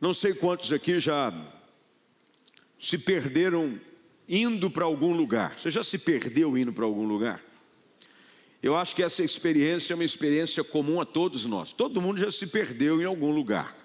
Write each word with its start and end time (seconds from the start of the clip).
Não 0.00 0.12
sei 0.12 0.34
quantos 0.34 0.72
aqui 0.72 0.98
já 0.98 1.32
se 2.78 2.98
perderam 2.98 3.80
indo 4.28 4.70
para 4.70 4.84
algum 4.84 5.14
lugar. 5.14 5.58
Você 5.58 5.70
já 5.70 5.82
se 5.82 5.98
perdeu 5.98 6.56
indo 6.58 6.72
para 6.72 6.84
algum 6.84 7.06
lugar? 7.06 7.42
Eu 8.62 8.76
acho 8.76 8.96
que 8.96 9.02
essa 9.02 9.22
experiência 9.22 9.92
é 9.92 9.94
uma 9.94 10.04
experiência 10.04 10.64
comum 10.64 11.00
a 11.00 11.04
todos 11.04 11.46
nós. 11.46 11.72
Todo 11.72 12.00
mundo 12.00 12.18
já 12.18 12.30
se 12.30 12.46
perdeu 12.46 13.00
em 13.00 13.04
algum 13.04 13.30
lugar. 13.30 13.76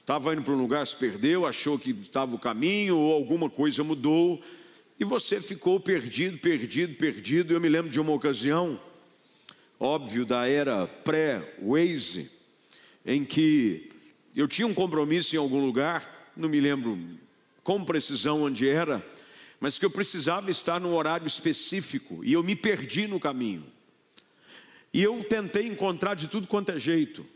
Estava 0.00 0.32
indo 0.32 0.42
para 0.42 0.54
um 0.54 0.58
lugar, 0.58 0.86
se 0.86 0.96
perdeu, 0.96 1.44
achou 1.44 1.78
que 1.78 1.90
estava 1.90 2.34
o 2.34 2.38
caminho 2.38 2.96
ou 2.96 3.12
alguma 3.12 3.50
coisa 3.50 3.84
mudou 3.84 4.42
e 4.98 5.04
você 5.04 5.40
ficou 5.40 5.78
perdido, 5.78 6.38
perdido, 6.38 6.94
perdido. 6.94 7.54
Eu 7.54 7.60
me 7.60 7.68
lembro 7.68 7.90
de 7.90 8.00
uma 8.00 8.12
ocasião, 8.12 8.80
óbvio, 9.78 10.24
da 10.24 10.48
era 10.48 10.86
pré-Waze, 10.86 12.30
em 13.04 13.24
que 13.24 13.90
eu 14.40 14.46
tinha 14.46 14.68
um 14.68 14.72
compromisso 14.72 15.34
em 15.34 15.38
algum 15.38 15.66
lugar, 15.66 16.30
não 16.36 16.48
me 16.48 16.60
lembro 16.60 16.96
com 17.64 17.84
precisão 17.84 18.44
onde 18.44 18.68
era, 18.68 19.04
mas 19.58 19.80
que 19.80 19.84
eu 19.84 19.90
precisava 19.90 20.48
estar 20.48 20.80
num 20.80 20.94
horário 20.94 21.26
específico 21.26 22.24
e 22.24 22.34
eu 22.34 22.44
me 22.44 22.54
perdi 22.54 23.08
no 23.08 23.18
caminho. 23.18 23.66
E 24.94 25.02
eu 25.02 25.24
tentei 25.24 25.66
encontrar 25.66 26.14
de 26.14 26.28
tudo 26.28 26.46
quanto 26.46 26.70
é 26.70 26.78
jeito. 26.78 27.26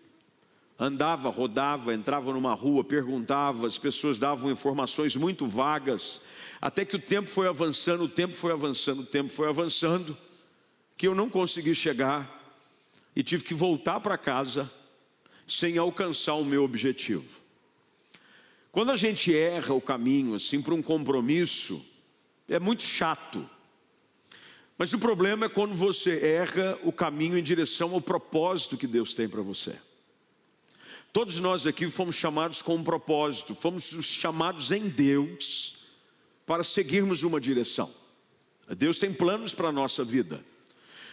Andava, 0.78 1.28
rodava, 1.28 1.92
entrava 1.92 2.32
numa 2.32 2.54
rua, 2.54 2.84
perguntava, 2.84 3.66
as 3.66 3.78
pessoas 3.78 4.16
davam 4.16 4.52
informações 4.52 5.16
muito 5.16 5.48
vagas, 5.48 6.20
até 6.60 6.84
que 6.84 6.94
o 6.94 7.00
tempo 7.00 7.28
foi 7.28 7.48
avançando, 7.48 8.04
o 8.04 8.08
tempo 8.08 8.34
foi 8.34 8.52
avançando, 8.52 9.00
o 9.00 9.06
tempo 9.06 9.28
foi 9.28 9.48
avançando, 9.48 10.16
que 10.96 11.08
eu 11.08 11.16
não 11.16 11.28
consegui 11.28 11.74
chegar 11.74 12.30
e 13.16 13.24
tive 13.24 13.42
que 13.42 13.54
voltar 13.54 13.98
para 13.98 14.16
casa 14.16 14.70
sem 15.46 15.78
alcançar 15.78 16.34
o 16.34 16.44
meu 16.44 16.64
objetivo. 16.64 17.40
Quando 18.70 18.90
a 18.90 18.96
gente 18.96 19.36
erra 19.36 19.74
o 19.74 19.80
caminho 19.80 20.34
assim 20.34 20.62
para 20.62 20.74
um 20.74 20.82
compromisso, 20.82 21.84
é 22.48 22.58
muito 22.58 22.82
chato. 22.82 23.48
Mas 24.78 24.92
o 24.92 24.98
problema 24.98 25.46
é 25.46 25.48
quando 25.48 25.74
você 25.74 26.18
erra 26.26 26.78
o 26.82 26.92
caminho 26.92 27.36
em 27.36 27.42
direção 27.42 27.92
ao 27.92 28.00
propósito 28.00 28.76
que 28.76 28.86
Deus 28.86 29.12
tem 29.12 29.28
para 29.28 29.42
você. 29.42 29.76
Todos 31.12 31.38
nós 31.38 31.66
aqui 31.66 31.88
fomos 31.90 32.16
chamados 32.16 32.62
com 32.62 32.74
um 32.76 32.82
propósito, 32.82 33.54
fomos 33.54 33.84
chamados 34.02 34.70
em 34.70 34.88
Deus 34.88 35.84
para 36.46 36.64
seguirmos 36.64 37.22
uma 37.22 37.38
direção. 37.38 37.92
Deus 38.76 38.98
tem 38.98 39.12
planos 39.12 39.54
para 39.54 39.68
a 39.68 39.72
nossa 39.72 40.02
vida. 40.02 40.42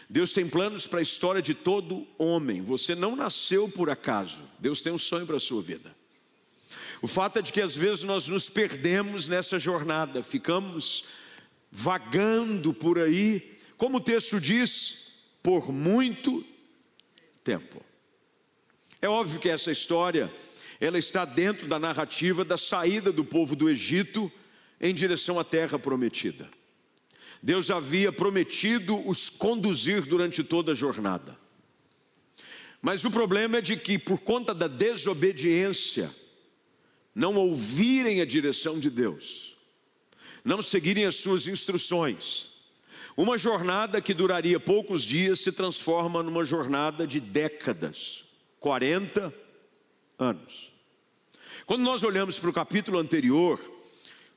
Deus 0.09 0.33
tem 0.33 0.47
planos 0.47 0.87
para 0.87 0.99
a 0.99 1.03
história 1.03 1.41
de 1.41 1.53
todo 1.53 2.07
homem. 2.17 2.61
Você 2.61 2.95
não 2.95 3.15
nasceu 3.15 3.69
por 3.69 3.89
acaso. 3.89 4.41
Deus 4.57 4.81
tem 4.81 4.91
um 4.91 4.97
sonho 4.97 5.27
para 5.27 5.37
a 5.37 5.39
sua 5.39 5.61
vida. 5.61 5.95
O 7.01 7.07
fato 7.07 7.39
é 7.39 7.41
de 7.41 7.53
que 7.53 7.61
às 7.61 7.75
vezes 7.75 8.03
nós 8.03 8.27
nos 8.27 8.49
perdemos 8.49 9.27
nessa 9.27 9.59
jornada, 9.59 10.23
ficamos 10.23 11.05
vagando 11.71 12.73
por 12.73 12.97
aí 12.97 13.57
como 13.79 13.97
o 13.97 14.01
texto 14.01 14.41
diz, 14.41 15.07
por 15.41 15.71
muito 15.71 16.45
tempo. 17.41 17.81
É 19.01 19.07
óbvio 19.07 19.39
que 19.39 19.47
essa 19.47 19.71
história, 19.71 20.29
ela 20.81 20.99
está 20.99 21.23
dentro 21.23 21.65
da 21.65 21.79
narrativa 21.79 22.43
da 22.43 22.57
saída 22.57 23.09
do 23.09 23.23
povo 23.23 23.55
do 23.55 23.69
Egito 23.69 24.29
em 24.81 24.93
direção 24.93 25.39
à 25.39 25.45
terra 25.45 25.79
prometida. 25.79 26.49
Deus 27.41 27.69
havia 27.71 28.11
prometido 28.11 29.07
os 29.07 29.29
conduzir 29.29 30.01
durante 30.05 30.43
toda 30.43 30.73
a 30.73 30.75
jornada. 30.75 31.37
Mas 32.81 33.03
o 33.03 33.11
problema 33.11 33.57
é 33.57 33.61
de 33.61 33.75
que, 33.75 33.97
por 33.97 34.19
conta 34.21 34.53
da 34.53 34.67
desobediência, 34.67 36.13
não 37.13 37.35
ouvirem 37.35 38.21
a 38.21 38.25
direção 38.25 38.79
de 38.79 38.89
Deus, 38.89 39.57
não 40.43 40.61
seguirem 40.61 41.05
as 41.05 41.15
suas 41.15 41.47
instruções, 41.47 42.49
uma 43.17 43.37
jornada 43.37 44.01
que 44.01 44.13
duraria 44.13 44.59
poucos 44.59 45.03
dias 45.03 45.41
se 45.41 45.51
transforma 45.51 46.23
numa 46.23 46.43
jornada 46.43 47.05
de 47.05 47.19
décadas 47.19 48.23
40 48.59 49.33
anos. 50.17 50.71
Quando 51.65 51.83
nós 51.83 52.03
olhamos 52.03 52.39
para 52.39 52.49
o 52.49 52.53
capítulo 52.53 52.97
anterior, 52.97 53.59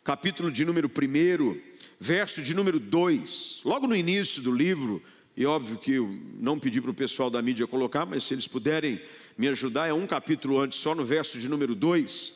capítulo 0.02 0.50
de 0.50 0.64
número 0.64 0.88
1, 0.88 1.71
verso 2.02 2.42
de 2.42 2.52
número 2.52 2.80
2, 2.80 3.60
logo 3.64 3.86
no 3.86 3.94
início 3.94 4.42
do 4.42 4.50
livro, 4.50 5.00
e 5.36 5.46
óbvio 5.46 5.78
que 5.78 5.92
eu 5.92 6.08
não 6.34 6.58
pedi 6.58 6.80
para 6.80 6.90
o 6.90 6.94
pessoal 6.94 7.30
da 7.30 7.40
mídia 7.40 7.64
colocar, 7.64 8.04
mas 8.04 8.24
se 8.24 8.34
eles 8.34 8.48
puderem 8.48 9.00
me 9.38 9.46
ajudar, 9.46 9.86
é 9.86 9.94
um 9.94 10.04
capítulo 10.04 10.58
antes, 10.58 10.80
só 10.80 10.96
no 10.96 11.04
verso 11.04 11.38
de 11.38 11.48
número 11.48 11.76
2. 11.76 12.32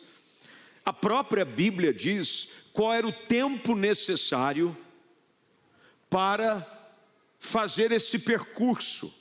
A 0.85 0.93
própria 0.93 1.45
Bíblia 1.45 1.93
diz 1.93 2.47
qual 2.73 2.95
era 2.95 3.09
o 3.09 3.13
tempo 3.13 3.75
necessário 3.75 4.77
para 6.09 6.65
fazer 7.41 7.91
esse 7.91 8.21
percurso 8.21 9.13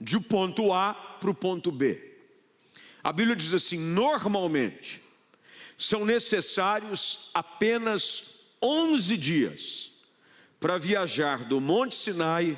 de 0.00 0.18
ponto 0.18 0.72
A 0.72 0.92
para 0.92 1.30
o 1.30 1.34
ponto 1.34 1.70
B. 1.70 2.00
A 3.00 3.12
Bíblia 3.12 3.36
diz 3.36 3.54
assim: 3.54 3.78
normalmente 3.78 5.00
são 5.78 6.04
necessários 6.04 7.30
apenas 7.32 8.41
11 8.62 9.16
dias 9.16 9.92
para 10.60 10.78
viajar 10.78 11.44
do 11.44 11.60
Monte 11.60 11.96
Sinai 11.96 12.56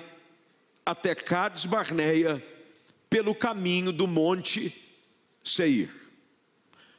até 0.84 1.14
Cades 1.14 1.64
Barneia 1.64 2.44
pelo 3.08 3.34
caminho 3.34 3.90
do 3.90 4.06
Monte 4.06 4.74
Seir. 5.42 5.90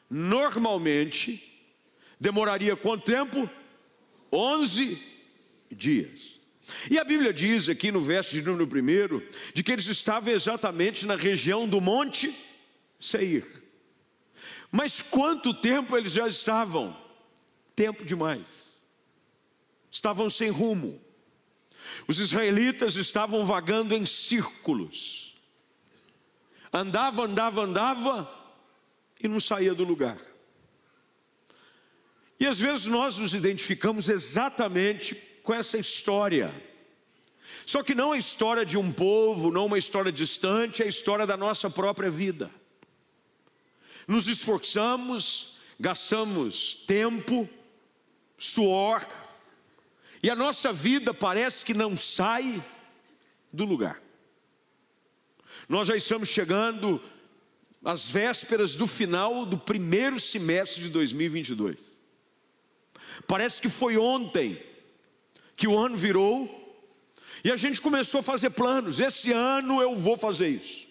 Normalmente 0.10 1.64
demoraria 2.20 2.76
quanto 2.76 3.04
tempo? 3.04 3.50
11 4.32 4.98
dias. 5.72 6.40
E 6.90 6.98
a 6.98 7.04
Bíblia 7.04 7.32
diz 7.32 7.70
aqui 7.70 7.92
no 7.92 8.02
verso 8.02 8.32
de 8.32 8.42
número 8.42 8.66
1 8.66 9.22
de 9.54 9.64
que 9.64 9.72
eles 9.72 9.86
estavam 9.86 10.34
exatamente 10.34 11.06
na 11.06 11.16
região 11.16 11.68
do 11.68 11.80
Monte 11.80 12.36
Seir. 13.00 13.46
Mas 14.72 15.02
quanto 15.02 15.54
tempo 15.54 15.96
eles 15.96 16.14
já 16.14 16.28
estavam? 16.28 16.98
Tempo 17.76 18.04
demais. 18.04 18.65
Estavam 19.96 20.30
sem 20.30 20.50
rumo. 20.50 21.02
Os 22.06 22.20
israelitas 22.20 22.98
estavam 22.98 23.46
vagando 23.46 23.96
em 23.96 24.06
círculos. 24.06 25.38
Andava, 26.72 27.24
andava, 27.24 27.62
andava 27.62 28.54
e 29.24 29.28
não 29.30 29.40
saía 29.40 29.74
do 29.74 29.86
lugar. 29.86 30.18
E 32.38 32.46
às 32.46 32.60
vezes 32.60 32.88
nós 32.88 33.18
nos 33.18 33.34
identificamos 33.34 34.10
exatamente 34.10 35.16
com 35.42 35.54
essa 35.54 35.78
história. 35.78 36.54
Só 37.66 37.82
que 37.82 37.96
não 37.96 38.12
a 38.12 38.18
história 38.18 38.66
de 38.66 38.78
um 38.78 38.92
povo, 38.92 39.50
não 39.50 39.68
uma 39.68 39.78
história 39.78 40.12
distante, 40.12 40.84
é 40.84 40.86
a 40.86 40.90
história 40.90 41.26
da 41.26 41.38
nossa 41.38 41.70
própria 41.70 42.10
vida. 42.10 42.52
Nos 44.06 44.28
esforçamos, 44.28 45.56
gastamos 45.80 46.76
tempo, 46.86 47.50
suor, 48.38 49.02
e 50.26 50.30
a 50.32 50.36
nossa 50.36 50.74
vida 50.74 51.14
parece 51.14 51.64
que 51.64 51.72
não 51.72 51.96
sai 51.96 52.60
do 53.54 53.64
lugar. 53.64 54.02
Nós 55.70 55.88
já 55.88 55.96
estamos 55.96 56.30
chegando 56.30 57.00
às 57.84 58.10
vésperas 58.10 58.74
do 58.74 58.88
final 58.88 59.46
do 59.46 59.56
primeiro 59.56 60.20
semestre 60.20 60.82
de 60.82 60.90
2022. 60.90 62.02
Parece 63.28 63.62
que 63.62 63.70
foi 63.70 63.98
ontem 63.98 64.60
que 65.56 65.68
o 65.68 65.78
ano 65.78 65.96
virou 65.96 66.50
e 67.44 67.52
a 67.52 67.56
gente 67.56 67.80
começou 67.80 68.22
a 68.22 68.24
fazer 68.24 68.50
planos. 68.50 69.00
Esse 69.00 69.32
ano 69.32 69.80
eu 69.80 69.96
vou 69.96 70.18
fazer 70.18 70.48
isso. 70.48 70.88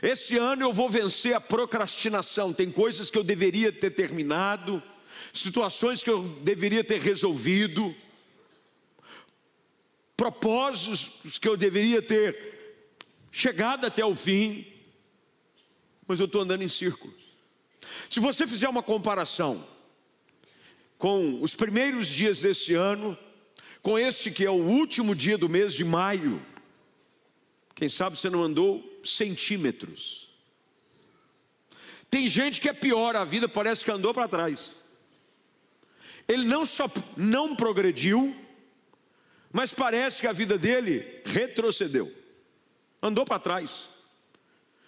Esse 0.00 0.38
ano 0.38 0.62
eu 0.62 0.72
vou 0.72 0.88
vencer 0.88 1.34
a 1.34 1.40
procrastinação. 1.40 2.52
Tem 2.52 2.70
coisas 2.70 3.10
que 3.10 3.18
eu 3.18 3.24
deveria 3.24 3.72
ter 3.72 3.90
terminado, 3.90 4.80
situações 5.34 6.04
que 6.04 6.10
eu 6.10 6.22
deveria 6.44 6.84
ter 6.84 7.00
resolvido, 7.00 7.92
propósitos 10.18 11.38
que 11.38 11.48
eu 11.48 11.56
deveria 11.56 12.02
ter 12.02 12.82
chegado 13.30 13.86
até 13.86 14.04
o 14.04 14.16
fim, 14.16 14.66
mas 16.08 16.18
eu 16.18 16.26
estou 16.26 16.42
andando 16.42 16.62
em 16.62 16.68
círculos. 16.68 17.14
Se 18.10 18.18
você 18.18 18.44
fizer 18.44 18.68
uma 18.68 18.82
comparação 18.82 19.64
com 20.98 21.40
os 21.40 21.54
primeiros 21.54 22.08
dias 22.08 22.40
desse 22.40 22.74
ano, 22.74 23.16
com 23.80 23.96
este 23.96 24.32
que 24.32 24.44
é 24.44 24.50
o 24.50 24.54
último 24.54 25.14
dia 25.14 25.38
do 25.38 25.48
mês 25.48 25.72
de 25.72 25.84
maio. 25.84 26.44
Quem 27.76 27.88
sabe 27.88 28.18
você 28.18 28.28
não 28.28 28.42
andou 28.42 29.00
centímetros. 29.04 30.28
Tem 32.10 32.26
gente 32.26 32.60
que 32.60 32.68
é 32.68 32.72
pior, 32.72 33.14
a 33.14 33.24
vida 33.24 33.48
parece 33.48 33.84
que 33.84 33.90
andou 33.92 34.12
para 34.12 34.26
trás. 34.26 34.76
Ele 36.26 36.44
não 36.44 36.66
só 36.66 36.90
não 37.16 37.54
progrediu, 37.54 38.34
mas 39.58 39.72
parece 39.72 40.20
que 40.20 40.28
a 40.28 40.32
vida 40.32 40.56
dele 40.56 41.04
retrocedeu, 41.24 42.12
andou 43.02 43.24
para 43.24 43.40
trás. 43.40 43.90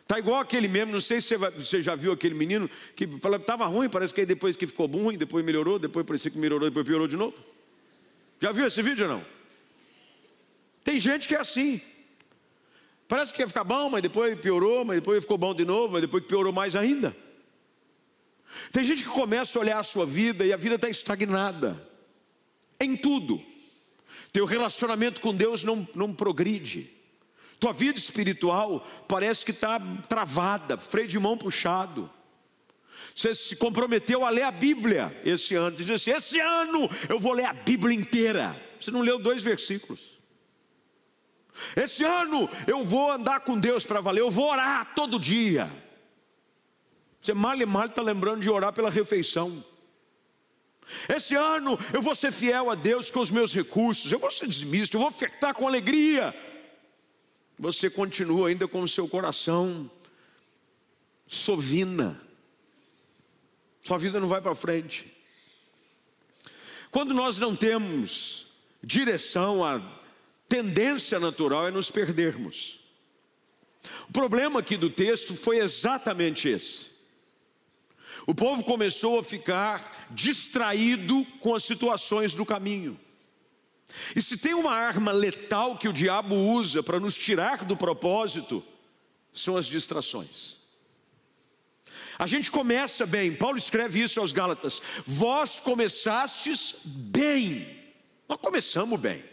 Tá 0.07 0.17
igual 0.17 0.39
aquele 0.39 0.69
mesmo, 0.69 0.93
não 0.93 1.01
sei 1.01 1.21
se 1.21 1.37
você 1.37 1.83
já 1.83 1.97
viu 1.97 2.13
aquele 2.13 2.37
menino 2.37 2.71
que 2.95 3.05
falava 3.19 3.43
que 3.43 3.51
estava 3.51 3.67
ruim, 3.67 3.89
parece 3.89 4.15
que 4.15 4.21
aí 4.21 4.27
depois 4.27 4.55
que 4.57 4.69
ficou 4.69 4.87
ruim, 4.87 5.19
depois 5.19 5.45
melhorou, 5.45 5.77
depois 5.77 6.07
parecia 6.07 6.31
que 6.31 6.39
melhorou, 6.39 6.69
depois 6.69 6.87
piorou 6.87 7.09
de 7.09 7.17
novo. 7.17 7.35
Já 8.39 8.53
viu 8.53 8.65
esse 8.65 8.81
vídeo 8.81 9.09
ou 9.09 9.17
não? 9.17 9.27
Tem 10.85 11.01
gente 11.01 11.27
que 11.27 11.35
é 11.35 11.41
assim. 11.41 11.81
Parece 13.09 13.35
que 13.35 13.43
ia 13.43 13.49
ficar 13.49 13.65
bom, 13.65 13.91
mas 13.91 14.03
depois 14.03 14.39
piorou, 14.39 14.85
mas 14.85 14.99
depois 14.99 15.21
ficou 15.21 15.37
bom 15.37 15.53
de 15.53 15.65
novo, 15.65 15.95
mas 15.95 16.03
depois 16.03 16.23
piorou 16.27 16.53
mais 16.53 16.77
ainda. 16.77 17.13
Tem 18.71 18.85
gente 18.85 19.03
que 19.03 19.11
começa 19.11 19.59
a 19.59 19.63
olhar 19.63 19.81
a 19.81 19.83
sua 19.83 20.07
vida 20.07 20.47
e 20.47 20.53
a 20.53 20.57
vida 20.57 20.77
está 20.77 20.89
estagnada. 20.89 21.85
Em 22.79 22.97
tudo. 22.97 23.50
Teu 24.33 24.45
relacionamento 24.45 25.21
com 25.21 25.35
Deus 25.35 25.63
não, 25.63 25.87
não 25.95 26.13
progride. 26.13 26.91
Tua 27.59 27.73
vida 27.73 27.99
espiritual 27.99 28.87
parece 29.07 29.45
que 29.45 29.51
está 29.51 29.79
travada, 30.09 30.79
freio 30.79 31.09
de 31.09 31.19
mão 31.19 31.37
puxado. 31.37 32.11
Você 33.15 33.35
se 33.35 33.57
comprometeu 33.57 34.25
a 34.25 34.31
ler 34.31 34.45
a 34.45 34.51
Bíblia 34.51 35.15
esse 35.25 35.55
ano. 35.55 35.77
Diz 35.77 35.91
assim: 35.91 36.11
esse 36.11 36.41
ano 36.41 36.89
eu 37.09 37.19
vou 37.19 37.33
ler 37.33 37.45
a 37.45 37.53
Bíblia 37.53 37.95
inteira. 37.95 38.57
Você 38.81 38.91
não 38.91 39.03
leu 39.03 39.19
dois 39.19 39.43
versículos. 39.43 40.19
Esse 41.77 42.05
ano 42.05 42.49
eu 42.67 42.85
vou 42.85 43.13
andar 43.13 43.41
com 43.41 43.59
Deus 43.59 43.85
para 43.85 44.01
valer, 44.01 44.21
eu 44.21 44.31
vou 44.31 44.51
orar 44.51 44.95
todo 44.95 45.19
dia. 45.19 45.71
Você 47.21 47.35
mal 47.35 47.55
e 47.55 47.67
mal 47.67 47.87
está 47.87 48.01
lembrando 48.01 48.41
de 48.41 48.49
orar 48.49 48.73
pela 48.73 48.91
refeição. 48.91 49.63
Esse 51.09 51.35
ano 51.35 51.79
eu 51.93 52.03
vou 52.03 52.15
ser 52.15 52.33
fiel 52.33 52.71
a 52.71 52.75
Deus 52.75 53.11
com 53.11 53.21
os 53.21 53.31
meus 53.31 53.55
recursos, 53.55 54.11
eu 54.11 54.19
vou 54.19 54.31
ser 54.31 54.47
desmisto, 54.47 54.97
eu 54.97 55.01
vou 55.01 55.09
ofertar 55.09 55.55
com 55.55 55.67
alegria 55.67 56.35
você 57.61 57.91
continua 57.91 58.49
ainda 58.49 58.67
com 58.67 58.81
o 58.81 58.89
seu 58.89 59.07
coração 59.07 59.91
sovina. 61.27 62.19
Sua 63.83 63.99
vida 63.99 64.19
não 64.19 64.27
vai 64.27 64.41
para 64.41 64.55
frente. 64.55 65.07
Quando 66.91 67.13
nós 67.13 67.37
não 67.37 67.55
temos 67.55 68.47
direção, 68.83 69.63
a 69.63 69.79
tendência 70.49 71.21
natural 71.21 71.69
é 71.69 71.71
nos 71.71 71.91
perdermos. 71.91 72.81
O 74.09 74.13
problema 74.13 74.61
aqui 74.61 74.79
do 74.79 74.89
texto 74.89 75.37
foi 75.37 75.59
exatamente 75.59 76.49
esse. 76.49 76.90
O 78.27 78.35
povo 78.35 78.65
começou 78.65 79.19
a 79.19 79.25
ficar 79.25 80.09
distraído 80.11 81.25
com 81.41 81.55
as 81.55 81.65
situações 81.65 82.33
do 82.33 82.45
caminho. 82.45 82.99
E 84.15 84.23
se 84.23 84.37
tem 84.37 84.55
uma 84.55 84.73
arma 84.73 85.13
letal 85.13 85.77
que 85.77 85.89
o 85.89 85.93
diabo 85.93 86.35
usa 86.35 86.83
para 86.83 87.01
nos 87.01 87.17
tirar 87.17 87.65
do 87.65 87.77
propósito, 87.77 88.63
são 89.33 89.57
as 89.57 89.67
distrações. 89.67 90.59
A 92.19 92.27
gente 92.27 92.51
começa 92.51 93.07
bem, 93.07 93.35
Paulo 93.35 93.57
escreve 93.57 94.03
isso 94.03 94.21
aos 94.21 94.33
Gálatas: 94.33 94.81
vós 95.07 95.59
começastes 95.59 96.75
bem, 96.85 97.67
nós 98.29 98.39
começamos 98.39 99.01
bem, 99.01 99.25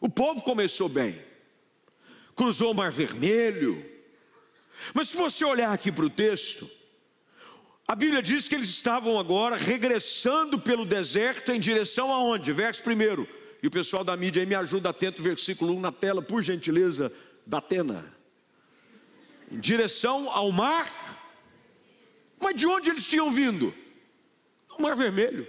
o 0.00 0.08
povo 0.08 0.42
começou 0.42 0.88
bem, 0.88 1.22
cruzou 2.34 2.72
o 2.72 2.74
Mar 2.74 2.90
Vermelho, 2.90 3.84
mas 4.94 5.10
se 5.10 5.16
você 5.16 5.44
olhar 5.44 5.72
aqui 5.72 5.92
para 5.92 6.06
o 6.06 6.10
texto, 6.10 6.68
a 7.88 7.94
Bíblia 7.94 8.22
diz 8.22 8.46
que 8.46 8.54
eles 8.54 8.68
estavam 8.68 9.18
agora 9.18 9.56
regressando 9.56 10.58
pelo 10.58 10.84
deserto 10.84 11.50
em 11.50 11.58
direção 11.58 12.12
aonde? 12.12 12.52
Verso 12.52 12.82
primeiro, 12.82 13.26
e 13.62 13.66
o 13.66 13.70
pessoal 13.70 14.04
da 14.04 14.14
mídia 14.14 14.42
aí 14.42 14.46
me 14.46 14.54
ajuda 14.54 14.90
atento, 14.90 15.22
versículo 15.22 15.74
1 15.74 15.80
na 15.80 15.90
tela, 15.90 16.20
por 16.20 16.42
gentileza, 16.42 17.10
da 17.46 17.58
Atena. 17.58 18.14
Em 19.50 19.58
direção 19.58 20.28
ao 20.28 20.52
mar. 20.52 20.86
Mas 22.38 22.54
de 22.54 22.66
onde 22.66 22.90
eles 22.90 23.06
tinham 23.06 23.30
vindo? 23.30 23.74
Do 24.68 24.82
Mar 24.82 24.94
Vermelho. 24.94 25.48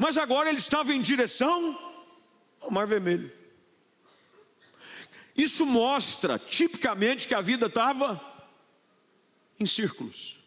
Mas 0.00 0.18
agora 0.18 0.50
eles 0.50 0.62
estavam 0.62 0.92
em 0.92 1.00
direção 1.00 1.78
ao 2.60 2.72
Mar 2.72 2.88
Vermelho. 2.88 3.30
Isso 5.36 5.64
mostra 5.64 6.40
tipicamente 6.40 7.28
que 7.28 7.34
a 7.34 7.40
vida 7.40 7.66
estava 7.66 8.20
em 9.60 9.66
círculos. 9.66 10.44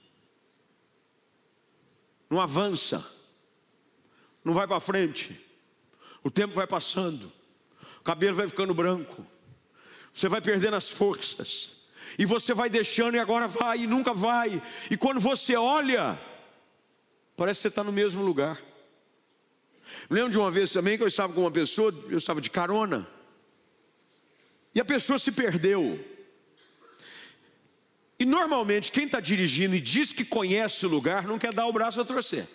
Não 2.29 2.39
avança, 2.39 3.03
não 4.43 4.53
vai 4.53 4.67
para 4.67 4.79
frente. 4.79 5.39
O 6.23 6.29
tempo 6.29 6.53
vai 6.53 6.67
passando, 6.67 7.31
o 7.99 8.03
cabelo 8.03 8.35
vai 8.35 8.47
ficando 8.47 8.73
branco, 8.73 9.25
você 10.13 10.27
vai 10.27 10.41
perdendo 10.41 10.75
as 10.75 10.89
forças, 10.89 11.73
e 12.17 12.25
você 12.25 12.53
vai 12.53 12.69
deixando, 12.69 13.15
e 13.15 13.19
agora 13.19 13.47
vai, 13.47 13.79
e 13.79 13.87
nunca 13.87 14.13
vai, 14.13 14.61
e 14.91 14.97
quando 14.97 15.19
você 15.19 15.55
olha, 15.55 16.19
parece 17.37 17.59
que 17.59 17.61
você 17.63 17.67
está 17.69 17.83
no 17.83 17.91
mesmo 17.91 18.23
lugar. 18.23 18.61
Eu 20.09 20.15
lembro 20.15 20.31
de 20.31 20.37
uma 20.37 20.51
vez 20.51 20.71
também 20.71 20.97
que 20.97 21.03
eu 21.03 21.07
estava 21.07 21.33
com 21.33 21.41
uma 21.41 21.51
pessoa, 21.51 21.93
eu 22.09 22.17
estava 22.17 22.41
de 22.41 22.49
carona, 22.49 23.07
e 24.75 24.79
a 24.79 24.85
pessoa 24.85 25.17
se 25.17 25.31
perdeu. 25.31 26.18
E 28.19 28.25
normalmente 28.25 28.91
quem 28.91 29.05
está 29.05 29.21
dirigindo 29.21 29.75
e 29.75 29.79
diz 29.79 30.11
que 30.11 30.25
conhece 30.25 30.85
o 30.85 30.89
lugar 30.89 31.25
não 31.25 31.39
quer 31.39 31.53
dar 31.53 31.65
o 31.67 31.73
braço 31.73 32.01
a 32.01 32.05
torcer. 32.05 32.45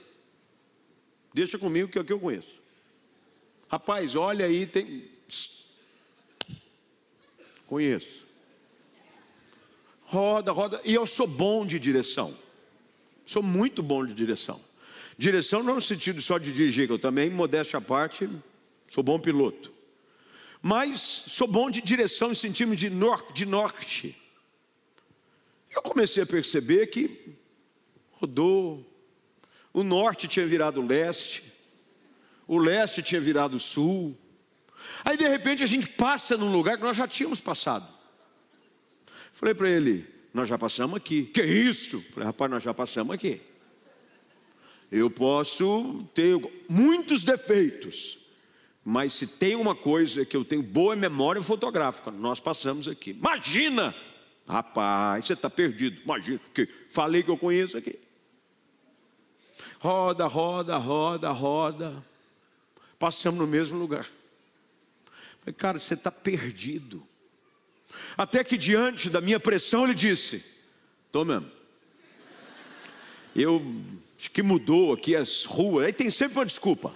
Deixa 1.32 1.58
comigo 1.58 1.88
que 1.88 1.96
é 1.96 2.02
o 2.02 2.04
que 2.04 2.12
eu 2.12 2.20
conheço. 2.20 2.60
Rapaz, 3.66 4.14
olha 4.14 4.44
aí, 4.44 4.66
tem. 4.66 5.08
Conheço. 7.66 8.26
Roda, 10.02 10.52
roda. 10.52 10.80
E 10.84 10.92
eu 10.92 11.06
sou 11.06 11.26
bom 11.26 11.64
de 11.64 11.78
direção. 11.78 12.36
Sou 13.24 13.42
muito 13.42 13.82
bom 13.82 14.04
de 14.04 14.12
direção. 14.12 14.60
Direção 15.16 15.62
não 15.62 15.76
no 15.76 15.80
sentido 15.80 16.20
só 16.20 16.36
de 16.36 16.52
dirigir, 16.52 16.86
que 16.86 16.92
eu 16.92 16.98
também, 16.98 17.30
modéstia 17.30 17.78
à 17.78 17.80
parte, 17.80 18.28
sou 18.86 19.02
bom 19.02 19.18
piloto. 19.18 19.72
Mas 20.60 21.00
sou 21.00 21.48
bom 21.48 21.70
de 21.70 21.80
direção 21.80 22.30
em 22.30 22.34
sentido 22.34 22.76
de, 22.76 22.90
de 23.34 23.46
norte. 23.46 24.23
Eu 25.74 25.82
comecei 25.82 26.22
a 26.22 26.26
perceber 26.26 26.86
que 26.86 27.36
rodou, 28.12 28.84
o 29.72 29.82
norte 29.82 30.28
tinha 30.28 30.46
virado 30.46 30.80
leste, 30.80 31.42
o 32.46 32.58
leste 32.58 33.02
tinha 33.02 33.20
virado 33.20 33.58
sul. 33.58 34.16
Aí 35.04 35.16
de 35.16 35.26
repente 35.26 35.62
a 35.62 35.66
gente 35.66 35.88
passa 35.88 36.36
num 36.36 36.52
lugar 36.52 36.76
que 36.76 36.84
nós 36.84 36.96
já 36.96 37.08
tínhamos 37.08 37.40
passado. 37.40 37.86
Falei 39.32 39.54
para 39.54 39.68
ele, 39.68 40.06
nós 40.32 40.48
já 40.48 40.56
passamos 40.56 40.96
aqui. 40.96 41.24
Que 41.24 41.42
isso? 41.42 42.00
Falei, 42.12 42.26
rapaz, 42.26 42.50
nós 42.50 42.62
já 42.62 42.72
passamos 42.72 43.14
aqui. 43.14 43.40
Eu 44.92 45.10
posso 45.10 46.08
ter 46.14 46.40
muitos 46.68 47.24
defeitos, 47.24 48.18
mas 48.84 49.12
se 49.12 49.26
tem 49.26 49.56
uma 49.56 49.74
coisa 49.74 50.24
que 50.24 50.36
eu 50.36 50.44
tenho 50.44 50.62
boa 50.62 50.94
memória 50.94 51.42
fotográfica, 51.42 52.12
nós 52.12 52.38
passamos 52.38 52.86
aqui. 52.86 53.10
Imagina, 53.10 53.92
rapaz, 54.46 55.26
você 55.26 55.32
está 55.32 55.48
perdido. 55.48 56.00
Imagina, 56.02 56.40
que 56.52 56.66
falei 56.90 57.22
que 57.22 57.30
eu 57.30 57.36
conheço 57.36 57.76
aqui. 57.76 57.98
Roda, 59.78 60.26
roda, 60.26 60.76
roda, 60.76 61.30
roda 61.30 62.04
passamos 63.04 63.38
no 63.38 63.46
mesmo 63.46 63.78
lugar. 63.78 64.06
Falei, 65.40 65.54
cara, 65.54 65.78
você 65.78 65.92
está 65.92 66.10
perdido. 66.10 67.06
Até 68.16 68.42
que 68.42 68.56
diante 68.56 69.10
da 69.10 69.20
minha 69.20 69.38
pressão 69.38 69.84
ele 69.84 69.94
disse: 69.94 70.42
Estou 71.06 71.22
mesmo. 71.22 71.50
Eu 73.36 73.62
acho 74.18 74.30
que 74.30 74.42
mudou 74.42 74.94
aqui 74.94 75.14
as 75.14 75.44
ruas. 75.44 75.86
Aí 75.86 75.92
tem 75.92 76.10
sempre 76.10 76.38
uma 76.38 76.46
desculpa. 76.46 76.94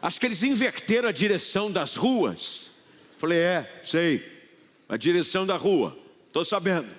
Acho 0.00 0.18
que 0.18 0.26
eles 0.26 0.42
inverteram 0.42 1.08
a 1.08 1.12
direção 1.12 1.70
das 1.70 1.94
ruas. 1.94 2.70
Falei, 3.16 3.38
é, 3.38 3.80
sei. 3.84 4.50
A 4.88 4.96
direção 4.96 5.46
da 5.46 5.56
rua. 5.56 5.96
Estou 6.32 6.46
sabendo. 6.46 6.90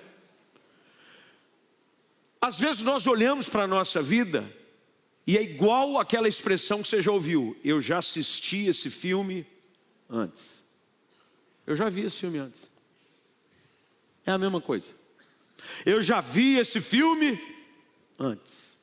Às 2.40 2.56
vezes 2.56 2.82
nós 2.82 3.04
olhamos 3.08 3.48
para 3.48 3.64
a 3.64 3.66
nossa 3.66 4.00
vida 4.00 4.48
e 5.26 5.36
é 5.36 5.42
igual 5.42 5.98
aquela 5.98 6.28
expressão 6.28 6.80
que 6.80 6.86
você 6.86 7.02
já 7.02 7.10
ouviu. 7.10 7.58
Eu 7.64 7.82
já 7.82 7.98
assisti 7.98 8.68
esse 8.68 8.88
filme 8.88 9.44
antes. 10.08 10.64
Eu 11.66 11.74
já 11.74 11.88
vi 11.88 12.02
esse 12.02 12.18
filme 12.18 12.38
antes. 12.38 12.70
É 14.24 14.30
a 14.30 14.38
mesma 14.38 14.60
coisa. 14.60 14.92
Eu 15.84 16.00
já 16.00 16.20
vi 16.20 16.56
esse 16.56 16.80
filme 16.80 17.36
antes. 18.16 18.78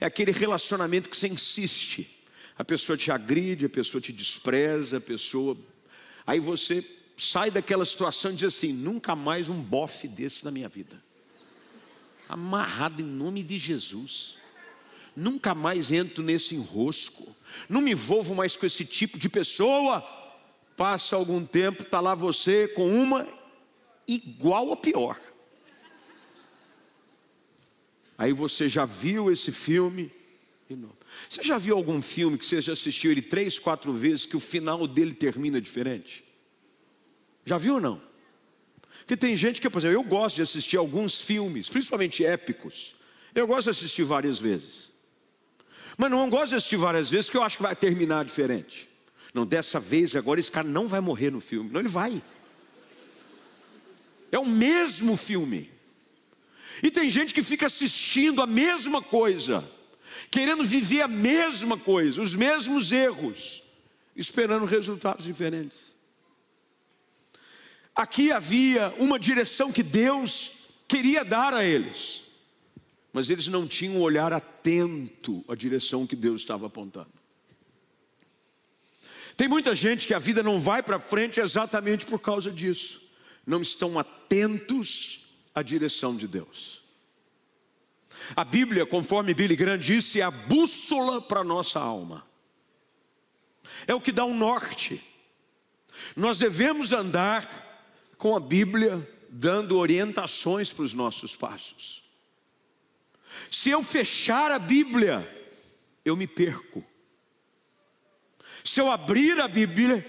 É 0.00 0.06
aquele 0.06 0.32
relacionamento 0.32 1.08
que 1.08 1.16
você 1.16 1.28
insiste. 1.28 2.20
A 2.58 2.64
pessoa 2.64 2.96
te 2.98 3.12
agride, 3.12 3.66
a 3.66 3.70
pessoa 3.70 4.00
te 4.00 4.12
despreza, 4.12 4.96
a 4.96 5.00
pessoa. 5.00 5.56
Aí 6.26 6.40
você 6.40 6.84
sai 7.16 7.50
daquela 7.50 7.84
situação 7.84 8.32
e 8.32 8.36
diz 8.36 8.54
assim: 8.54 8.72
nunca 8.72 9.14
mais 9.14 9.48
um 9.48 9.62
bofe 9.62 10.08
desse 10.08 10.44
na 10.44 10.50
minha 10.50 10.68
vida. 10.68 11.02
Amarrado 12.28 13.02
em 13.02 13.04
nome 13.04 13.42
de 13.42 13.58
Jesus 13.58 14.38
nunca 15.14 15.54
mais 15.54 15.92
entro 15.92 16.22
nesse 16.22 16.54
enrosco, 16.54 17.34
não 17.68 17.80
me 17.80 17.92
envolvo 17.92 18.34
mais 18.34 18.56
com 18.56 18.66
esse 18.66 18.84
tipo 18.84 19.18
de 19.18 19.28
pessoa. 19.28 20.00
Passa 20.76 21.16
algum 21.16 21.44
tempo, 21.44 21.82
está 21.82 22.00
lá 22.00 22.14
você 22.14 22.66
com 22.68 22.90
uma 22.90 23.26
igual 24.08 24.68
ou 24.68 24.76
pior. 24.76 25.20
Aí 28.16 28.32
você 28.32 28.68
já 28.68 28.84
viu 28.84 29.30
esse 29.30 29.52
filme? 29.52 30.10
Você 31.28 31.42
já 31.42 31.58
viu 31.58 31.76
algum 31.76 32.00
filme 32.00 32.38
que 32.38 32.46
você 32.46 32.62
já 32.62 32.72
assistiu 32.72 33.10
ele 33.10 33.20
três, 33.20 33.58
quatro 33.58 33.92
vezes, 33.92 34.24
que 34.24 34.36
o 34.36 34.40
final 34.40 34.86
dele 34.86 35.12
termina 35.12 35.60
diferente? 35.60 36.24
Já 37.44 37.58
viu 37.58 37.74
ou 37.74 37.80
não? 37.80 38.00
Porque 38.98 39.16
tem 39.16 39.36
gente 39.36 39.60
que, 39.60 39.68
por 39.68 39.78
exemplo, 39.78 39.96
eu 39.96 40.02
gosto 40.02 40.36
de 40.36 40.42
assistir 40.42 40.76
alguns 40.76 41.20
filmes, 41.20 41.68
principalmente 41.68 42.24
épicos. 42.24 42.94
Eu 43.34 43.46
gosto 43.46 43.64
de 43.64 43.70
assistir 43.70 44.04
várias 44.04 44.38
vezes. 44.38 44.92
Mas 45.96 46.10
não 46.10 46.30
gosto 46.30 46.50
de 46.50 46.56
assistir 46.56 46.76
várias 46.76 47.10
vezes 47.10 47.26
porque 47.26 47.38
eu 47.38 47.42
acho 47.42 47.56
que 47.56 47.62
vai 47.62 47.74
terminar 47.74 48.24
diferente. 48.24 48.88
Não, 49.34 49.46
dessa 49.46 49.80
vez, 49.80 50.14
agora 50.14 50.38
esse 50.38 50.50
cara 50.50 50.68
não 50.68 50.86
vai 50.86 51.00
morrer 51.00 51.30
no 51.30 51.40
filme. 51.40 51.70
Não, 51.70 51.80
ele 51.80 51.88
vai. 51.88 52.22
É 54.30 54.38
o 54.38 54.46
mesmo 54.46 55.16
filme. 55.16 55.70
E 56.82 56.90
tem 56.90 57.10
gente 57.10 57.34
que 57.34 57.42
fica 57.42 57.66
assistindo 57.66 58.42
a 58.42 58.46
mesma 58.46 59.02
coisa, 59.02 59.68
querendo 60.30 60.64
viver 60.64 61.02
a 61.02 61.08
mesma 61.08 61.78
coisa, 61.78 62.20
os 62.20 62.34
mesmos 62.34 62.92
erros, 62.92 63.62
esperando 64.16 64.64
resultados 64.64 65.24
diferentes. 65.24 65.94
Aqui 67.94 68.32
havia 68.32 68.88
uma 68.98 69.18
direção 69.18 69.70
que 69.70 69.82
Deus 69.82 70.52
queria 70.88 71.24
dar 71.24 71.52
a 71.52 71.64
eles, 71.64 72.24
mas 73.12 73.28
eles 73.28 73.46
não 73.46 73.66
tinham 73.66 73.96
um 73.96 74.00
olhar 74.00 74.32
atento 74.32 75.44
à 75.46 75.54
direção 75.54 76.06
que 76.06 76.16
Deus 76.16 76.40
estava 76.40 76.66
apontando. 76.66 77.12
Tem 79.36 79.48
muita 79.48 79.74
gente 79.74 80.06
que 80.06 80.14
a 80.14 80.18
vida 80.18 80.42
não 80.42 80.60
vai 80.60 80.82
para 80.82 80.98
frente 80.98 81.40
exatamente 81.40 82.06
por 82.06 82.20
causa 82.20 82.50
disso, 82.50 83.02
não 83.46 83.60
estão 83.60 83.98
atentos 83.98 85.26
à 85.54 85.62
direção 85.62 86.16
de 86.16 86.26
Deus. 86.26 86.82
A 88.36 88.44
Bíblia, 88.44 88.86
conforme 88.86 89.34
Billy 89.34 89.56
Graham 89.56 89.78
disse, 89.78 90.20
é 90.20 90.22
a 90.22 90.30
bússola 90.30 91.20
para 91.20 91.40
a 91.40 91.44
nossa 91.44 91.80
alma, 91.80 92.26
é 93.86 93.94
o 93.94 94.00
que 94.00 94.12
dá 94.12 94.24
um 94.24 94.36
norte. 94.36 95.02
Nós 96.16 96.38
devemos 96.38 96.92
andar 96.92 97.71
com 98.22 98.36
a 98.36 98.38
Bíblia 98.38 99.04
dando 99.28 99.76
orientações 99.76 100.70
para 100.70 100.84
os 100.84 100.94
nossos 100.94 101.34
passos. 101.34 102.04
Se 103.50 103.68
eu 103.68 103.82
fechar 103.82 104.52
a 104.52 104.60
Bíblia, 104.60 105.28
eu 106.04 106.16
me 106.16 106.28
perco. 106.28 106.84
Se 108.64 108.80
eu 108.80 108.88
abrir 108.88 109.40
a 109.40 109.48
Bíblia, 109.48 110.08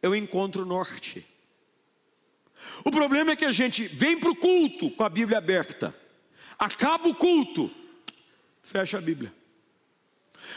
eu 0.00 0.14
encontro 0.14 0.62
o 0.62 0.64
norte. 0.64 1.26
O 2.84 2.90
problema 2.92 3.32
é 3.32 3.36
que 3.36 3.44
a 3.44 3.50
gente 3.50 3.84
vem 3.88 4.20
para 4.20 4.30
o 4.30 4.36
culto 4.36 4.88
com 4.92 5.02
a 5.02 5.08
Bíblia 5.08 5.38
aberta, 5.38 5.92
acaba 6.56 7.08
o 7.08 7.14
culto, 7.16 7.68
fecha 8.62 8.98
a 8.98 9.00
Bíblia. 9.00 9.34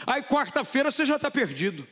Aí 0.06 0.22
quarta-feira 0.22 0.92
você 0.92 1.04
já 1.04 1.16
está 1.16 1.28
perdido. 1.28 1.88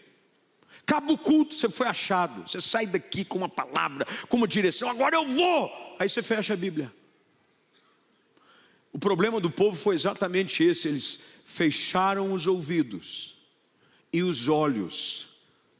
Acaba 0.82 1.12
o 1.12 1.18
culto, 1.18 1.54
você 1.54 1.68
foi 1.68 1.86
achado. 1.86 2.48
Você 2.48 2.60
sai 2.60 2.86
daqui 2.86 3.24
com 3.24 3.38
uma 3.38 3.48
palavra, 3.48 4.06
com 4.28 4.36
uma 4.36 4.48
direção. 4.48 4.90
Agora 4.90 5.16
eu 5.16 5.26
vou. 5.26 5.96
Aí 5.98 6.08
você 6.08 6.22
fecha 6.22 6.54
a 6.54 6.56
Bíblia. 6.56 6.92
O 8.92 8.98
problema 8.98 9.40
do 9.40 9.50
povo 9.50 9.76
foi 9.76 9.94
exatamente 9.94 10.62
esse: 10.62 10.88
eles 10.88 11.20
fecharam 11.44 12.32
os 12.32 12.46
ouvidos 12.46 13.38
e 14.12 14.22
os 14.22 14.48
olhos 14.48 15.28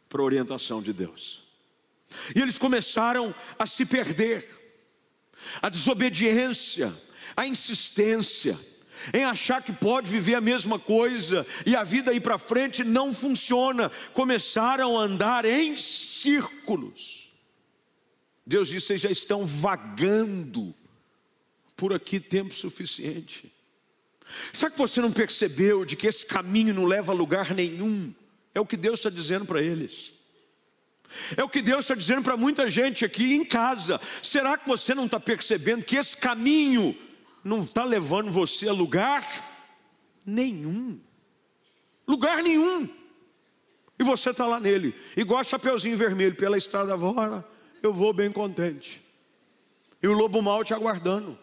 para 0.09 0.23
a 0.23 0.25
orientação 0.25 0.81
de 0.81 0.93
Deus. 0.93 1.43
E 2.35 2.41
eles 2.41 2.59
começaram 2.59 3.35
a 3.59 3.67
se 3.67 3.85
perder. 3.85 4.61
A 5.61 5.69
desobediência, 5.69 6.93
a 7.37 7.47
insistência, 7.47 8.59
em 9.13 9.25
achar 9.25 9.63
que 9.63 9.73
pode 9.73 10.11
viver 10.11 10.35
a 10.35 10.41
mesma 10.41 10.79
coisa 10.79 11.47
e 11.67 11.75
a 11.75 11.83
vida 11.83 12.13
ir 12.13 12.21
para 12.21 12.39
frente 12.39 12.85
não 12.85 13.13
funciona. 13.13 13.91
Começaram 14.13 14.99
a 14.99 15.03
andar 15.03 15.45
em 15.45 15.77
círculos. 15.77 17.33
Deus 18.47 18.69
disse: 18.69 18.89
vocês 18.89 19.01
já 19.01 19.11
estão 19.11 19.47
vagando 19.47 20.75
por 21.77 21.93
aqui 21.93 22.21
tempo 22.21 22.55
suficiente. 22.55 23.53
Sabe 24.53 24.73
que 24.73 24.79
você 24.79 25.01
não 25.01 25.13
percebeu 25.13 25.85
de 25.85 25.97
que 25.97 26.07
esse 26.07 26.25
caminho 26.25 26.75
não 26.75 26.85
leva 26.85 27.13
a 27.13 27.15
lugar 27.15 27.55
nenhum? 27.55 28.15
É 28.55 28.61
o 28.61 28.67
que 28.67 28.77
Deus 28.77 28.99
está 28.99 29.11
dizendo 29.11 29.45
para 29.45 29.61
eles. 29.61 30.13
É 31.37 31.45
o 31.45 31.49
que 31.49 31.61
Deus 31.61 31.85
está 31.85 31.95
dizendo 31.95 32.23
para 32.23 32.37
muita 32.37 32.71
gente 32.71 33.05
aqui 33.05 33.35
em 33.35 33.45
casa. 33.45 34.01
Será 34.23 34.57
que 34.57 34.67
você 34.67 34.95
não 34.95 35.07
está 35.07 35.21
percebendo 35.21 35.85
que 35.85 35.97
esse 35.97 36.17
caminho 36.17 36.97
não 37.45 37.61
está 37.61 37.85
levando 37.85 38.31
você 38.31 38.69
a 38.69 38.73
lugar 38.73 39.25
nenhum. 40.25 41.01
Lugar 42.07 42.43
nenhum. 42.43 42.89
E 43.99 44.05
você 44.05 44.31
está 44.31 44.47
lá 44.47 44.59
nele, 44.59 44.95
igual 45.17 45.45
Chapeuzinho 45.45 45.97
Vermelho, 45.97 46.35
pela 46.35 46.59
estrada 46.59 46.99
fora, 46.99 47.47
eu 47.83 47.93
vou 47.93 48.13
bem 48.13 48.33
contente. 48.33 49.03
E 50.03 50.09
o 50.09 50.13
lobo 50.13 50.43
mal 50.43 50.65
te 50.65 50.75
aguardando. 50.75 51.39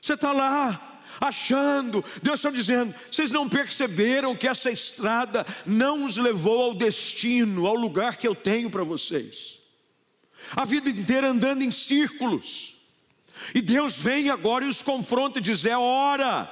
Você 0.00 0.12
está 0.12 0.32
lá, 0.32 1.00
achando, 1.20 2.04
Deus 2.22 2.40
está 2.40 2.50
dizendo: 2.50 2.94
vocês 3.10 3.30
não 3.30 3.48
perceberam 3.48 4.36
que 4.36 4.46
essa 4.46 4.70
estrada 4.70 5.46
não 5.64 6.04
os 6.04 6.16
levou 6.16 6.64
ao 6.64 6.74
destino, 6.74 7.66
ao 7.66 7.74
lugar 7.74 8.18
que 8.18 8.28
eu 8.28 8.34
tenho 8.34 8.70
para 8.70 8.84
vocês. 8.84 9.60
A 10.54 10.64
vida 10.64 10.90
inteira 10.90 11.28
andando 11.28 11.62
em 11.62 11.70
círculos. 11.70 12.75
E 13.54 13.60
Deus 13.60 13.98
vem 13.98 14.30
agora 14.30 14.64
e 14.64 14.68
os 14.68 14.82
confronta 14.82 15.38
e 15.38 15.42
diz: 15.42 15.64
é 15.64 15.76
hora 15.76 16.50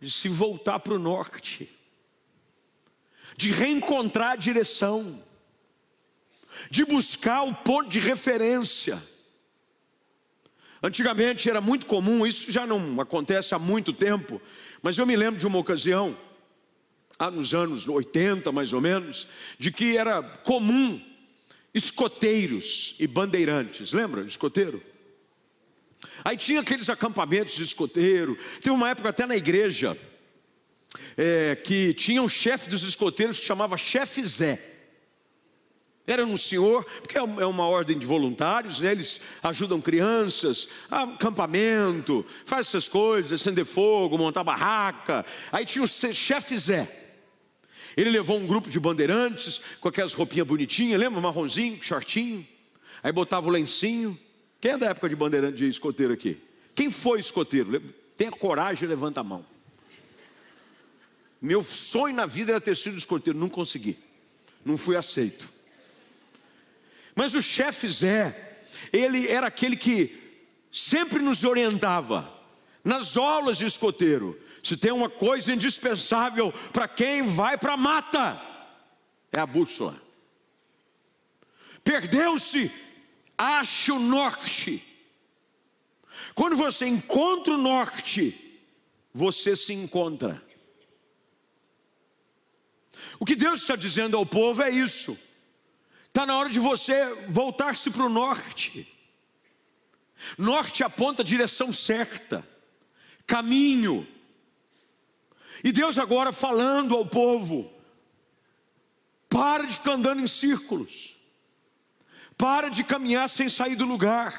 de 0.00 0.10
se 0.10 0.28
voltar 0.28 0.80
para 0.80 0.94
o 0.94 0.98
norte, 0.98 1.68
de 3.36 3.50
reencontrar 3.50 4.32
a 4.32 4.36
direção, 4.36 5.22
de 6.70 6.84
buscar 6.84 7.42
o 7.42 7.54
ponto 7.54 7.88
de 7.88 7.98
referência. 7.98 9.02
Antigamente 10.82 11.50
era 11.50 11.60
muito 11.60 11.84
comum, 11.84 12.26
isso 12.26 12.50
já 12.50 12.66
não 12.66 12.98
acontece 13.00 13.54
há 13.54 13.58
muito 13.58 13.92
tempo, 13.92 14.40
mas 14.82 14.96
eu 14.96 15.06
me 15.06 15.14
lembro 15.14 15.38
de 15.38 15.46
uma 15.46 15.58
ocasião, 15.58 16.16
há 17.18 17.30
nos 17.30 17.52
anos 17.52 17.86
80 17.86 18.50
mais 18.50 18.72
ou 18.72 18.80
menos, 18.80 19.28
de 19.58 19.70
que 19.70 19.98
era 19.98 20.22
comum 20.22 20.98
escoteiros 21.74 22.96
e 22.98 23.06
bandeirantes, 23.06 23.92
lembra? 23.92 24.22
Escoteiro? 24.24 24.82
Aí 26.24 26.36
tinha 26.36 26.60
aqueles 26.60 26.88
acampamentos 26.88 27.54
de 27.54 27.62
escoteiro. 27.62 28.38
Tem 28.62 28.72
uma 28.72 28.90
época 28.90 29.08
até 29.08 29.26
na 29.26 29.36
igreja 29.36 29.96
é, 31.16 31.56
que 31.56 31.94
tinha 31.94 32.22
um 32.22 32.28
chefe 32.28 32.68
dos 32.68 32.82
escoteiros 32.82 33.38
que 33.38 33.44
chamava 33.44 33.76
Chefe 33.76 34.24
Zé. 34.24 34.70
Era 36.06 36.24
um 36.24 36.36
senhor, 36.36 36.84
porque 36.84 37.16
é, 37.16 37.20
é 37.20 37.46
uma 37.46 37.68
ordem 37.68 37.98
de 37.98 38.04
voluntários, 38.04 38.80
né? 38.80 38.90
eles 38.90 39.20
ajudam 39.42 39.80
crianças, 39.80 40.68
acampamento, 40.90 42.26
faz 42.44 42.66
essas 42.66 42.88
coisas, 42.88 43.40
acender 43.40 43.64
fogo, 43.64 44.18
montar 44.18 44.42
barraca. 44.42 45.24
Aí 45.52 45.64
tinha 45.64 45.84
o 45.84 45.86
chefe 45.86 46.58
Zé. 46.58 46.96
Ele 47.96 48.10
levou 48.10 48.38
um 48.38 48.46
grupo 48.46 48.68
de 48.70 48.80
bandeirantes 48.80 49.60
com 49.80 49.88
aquelas 49.88 50.14
roupinhas 50.14 50.46
bonitinhas, 50.46 50.98
lembra? 50.98 51.20
Marronzinho, 51.20 51.82
shortinho. 51.82 52.46
Aí 53.02 53.12
botava 53.12 53.46
o 53.46 53.50
lencinho. 53.50 54.18
Quem 54.60 54.72
é 54.72 54.78
da 54.78 54.88
época 54.88 55.08
de 55.08 55.16
bandeirante 55.16 55.56
de 55.56 55.68
escoteiro 55.68 56.12
aqui? 56.12 56.38
Quem 56.74 56.90
foi 56.90 57.18
escoteiro? 57.18 57.80
Tenha 58.16 58.30
coragem 58.30 58.84
e 58.84 58.88
levanta 58.88 59.20
a 59.20 59.24
mão. 59.24 59.44
Meu 61.40 61.62
sonho 61.62 62.14
na 62.14 62.26
vida 62.26 62.52
era 62.52 62.60
ter 62.60 62.76
sido 62.76 62.98
escoteiro, 62.98 63.38
não 63.38 63.48
consegui. 63.48 63.98
Não 64.64 64.76
fui 64.76 64.96
aceito. 64.96 65.50
Mas 67.14 67.34
o 67.34 67.40
chefe 67.40 67.88
Zé, 67.88 68.62
ele 68.92 69.26
era 69.26 69.46
aquele 69.46 69.76
que 69.76 70.18
sempre 70.70 71.22
nos 71.22 71.44
orientava 71.44 72.30
nas 72.84 73.16
aulas 73.16 73.56
de 73.56 73.64
escoteiro. 73.64 74.38
Se 74.62 74.76
tem 74.76 74.92
uma 74.92 75.08
coisa 75.08 75.52
indispensável 75.52 76.52
para 76.72 76.86
quem 76.86 77.22
vai 77.22 77.56
para 77.56 77.72
a 77.72 77.78
mata, 77.78 78.38
é 79.32 79.40
a 79.40 79.46
bússola. 79.46 80.00
Perdeu-se 81.82 82.70
ache 83.40 83.90
o 83.90 83.98
norte. 83.98 84.84
Quando 86.34 86.56
você 86.56 86.86
encontra 86.86 87.54
o 87.54 87.58
norte, 87.58 88.60
você 89.14 89.56
se 89.56 89.72
encontra. 89.72 90.42
O 93.18 93.24
que 93.24 93.34
Deus 93.34 93.62
está 93.62 93.76
dizendo 93.76 94.16
ao 94.16 94.26
povo 94.26 94.62
é 94.62 94.70
isso. 94.70 95.18
Está 96.06 96.26
na 96.26 96.36
hora 96.36 96.50
de 96.50 96.60
você 96.60 97.14
voltar-se 97.28 97.90
para 97.90 98.04
o 98.04 98.10
norte. 98.10 98.86
Norte 100.36 100.84
aponta 100.84 101.22
a 101.22 101.24
direção 101.24 101.72
certa, 101.72 102.46
caminho. 103.26 104.06
E 105.64 105.72
Deus 105.72 105.98
agora 105.98 106.30
falando 106.30 106.94
ao 106.94 107.06
povo: 107.06 107.72
para 109.30 109.64
de 109.64 109.72
ficar 109.72 109.92
andando 109.92 110.20
em 110.20 110.26
círculos. 110.26 111.19
Para 112.40 112.70
de 112.70 112.82
caminhar 112.82 113.28
sem 113.28 113.50
sair 113.50 113.76
do 113.76 113.84
lugar. 113.84 114.32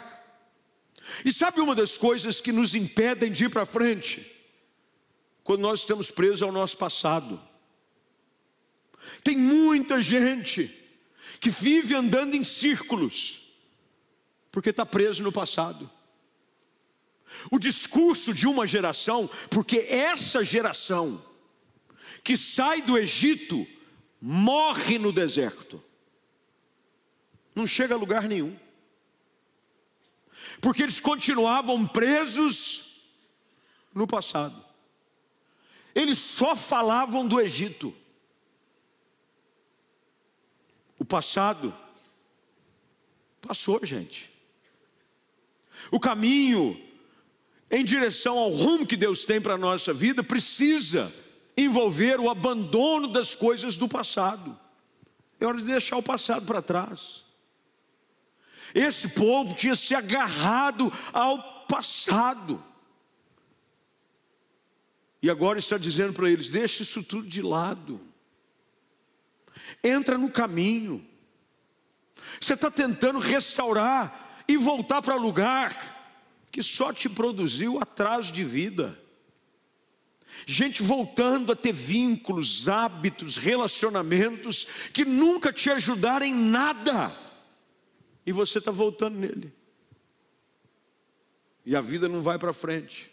E 1.24 1.32
sabe 1.32 1.62
uma 1.62 1.76
das 1.76 2.00
coisas 2.00 2.42
que 2.42 2.52
nos 2.52 2.74
impedem 2.74 3.32
de 3.32 3.44
ir 3.44 3.50
para 3.50 3.64
frente? 3.64 4.26
Quando 5.44 5.62
nós 5.62 5.82
estamos 5.82 6.10
presos 6.10 6.42
ao 6.42 6.52
nosso 6.52 6.76
passado. 6.78 7.40
Tem 9.24 9.38
muita 9.38 10.02
gente 10.02 10.76
que 11.40 11.52
vive 11.52 11.94
andando 11.94 12.34
em 12.34 12.44
círculos, 12.44 13.52
porque 14.52 14.72
está 14.72 14.86
preso 14.86 15.22
no 15.22 15.32
passado. 15.32 15.88
O 17.52 17.60
discurso 17.60 18.34
de 18.34 18.48
uma 18.48 18.66
geração, 18.66 19.30
porque 19.52 19.78
essa 19.78 20.44
geração 20.44 21.24
que 22.24 22.36
sai 22.36 22.82
do 22.82 22.98
Egito 22.98 23.68
morre 24.20 24.98
no 24.98 25.12
deserto, 25.12 25.84
não 27.56 27.68
chega 27.68 27.96
a 27.96 27.98
lugar 27.98 28.24
nenhum, 28.24 28.58
porque 30.62 30.84
eles 30.84 31.00
continuavam 31.00 31.86
presos 31.88 33.02
no 33.94 34.08
passado, 34.08 34.64
eles 35.94 36.18
só 36.18 36.56
falavam 36.56 37.28
do 37.28 37.40
Egito. 37.40 37.94
O 40.98 41.04
passado 41.04 41.76
passou, 43.42 43.84
gente. 43.84 44.32
O 45.92 46.00
caminho 46.00 46.80
em 47.72 47.84
direção 47.84 48.38
ao 48.38 48.52
rumo 48.52 48.86
que 48.86 48.98
Deus 48.98 49.24
tem 49.24 49.42
para 49.42 49.54
a 49.54 49.58
nossa 49.58 49.94
vida 49.94 50.24
precisa 50.24 51.12
envolver 51.58 52.20
o 52.20 52.30
abandono 52.30 53.08
das 53.08 53.34
coisas 53.34 53.76
do 53.76 53.88
passado. 53.88 54.58
É 55.40 55.46
hora 55.46 55.58
de 55.58 55.64
deixar 55.64 55.98
o 55.98 56.04
passado 56.04 56.46
para 56.46 56.62
trás. 56.62 57.24
Esse 58.74 59.10
povo 59.10 59.54
tinha 59.54 59.76
se 59.76 59.96
agarrado 59.96 60.92
ao 61.14 61.66
passado. 61.66 62.64
E 65.22 65.30
agora 65.30 65.60
está 65.60 65.78
dizendo 65.78 66.14
para 66.14 66.30
eles: 66.30 66.50
deixe 66.50 66.84
isso 66.84 67.04
tudo 67.04 67.28
de 67.28 67.42
lado. 67.42 68.02
Entra 69.84 70.18
no 70.18 70.30
caminho. 70.30 71.06
Você 72.40 72.54
está 72.54 72.70
tentando 72.70 73.20
restaurar 73.20 74.44
e 74.48 74.58
voltar 74.58 75.02
para 75.02 75.16
lugar 75.16 75.74
que 76.52 76.62
só 76.62 76.92
te 76.92 77.08
produziu 77.08 77.80
atraso 77.80 78.32
de 78.32 78.44
vida. 78.44 79.00
Gente 80.46 80.82
voltando 80.82 81.52
a 81.52 81.56
ter 81.56 81.74
vínculos, 81.74 82.68
hábitos, 82.68 83.38
relacionamentos 83.38 84.66
que 84.94 85.06
nunca 85.06 85.52
te 85.52 85.70
ajudaram 85.70 86.26
em 86.26 86.34
nada, 86.34 87.12
e 88.26 88.32
você 88.32 88.60
está 88.60 88.72
voltando 88.72 89.18
nele, 89.18 89.54
e 91.66 91.76
a 91.76 91.82
vida 91.82 92.10
não 92.10 92.22
vai 92.22 92.40
para 92.40 92.54
frente. 92.54 93.12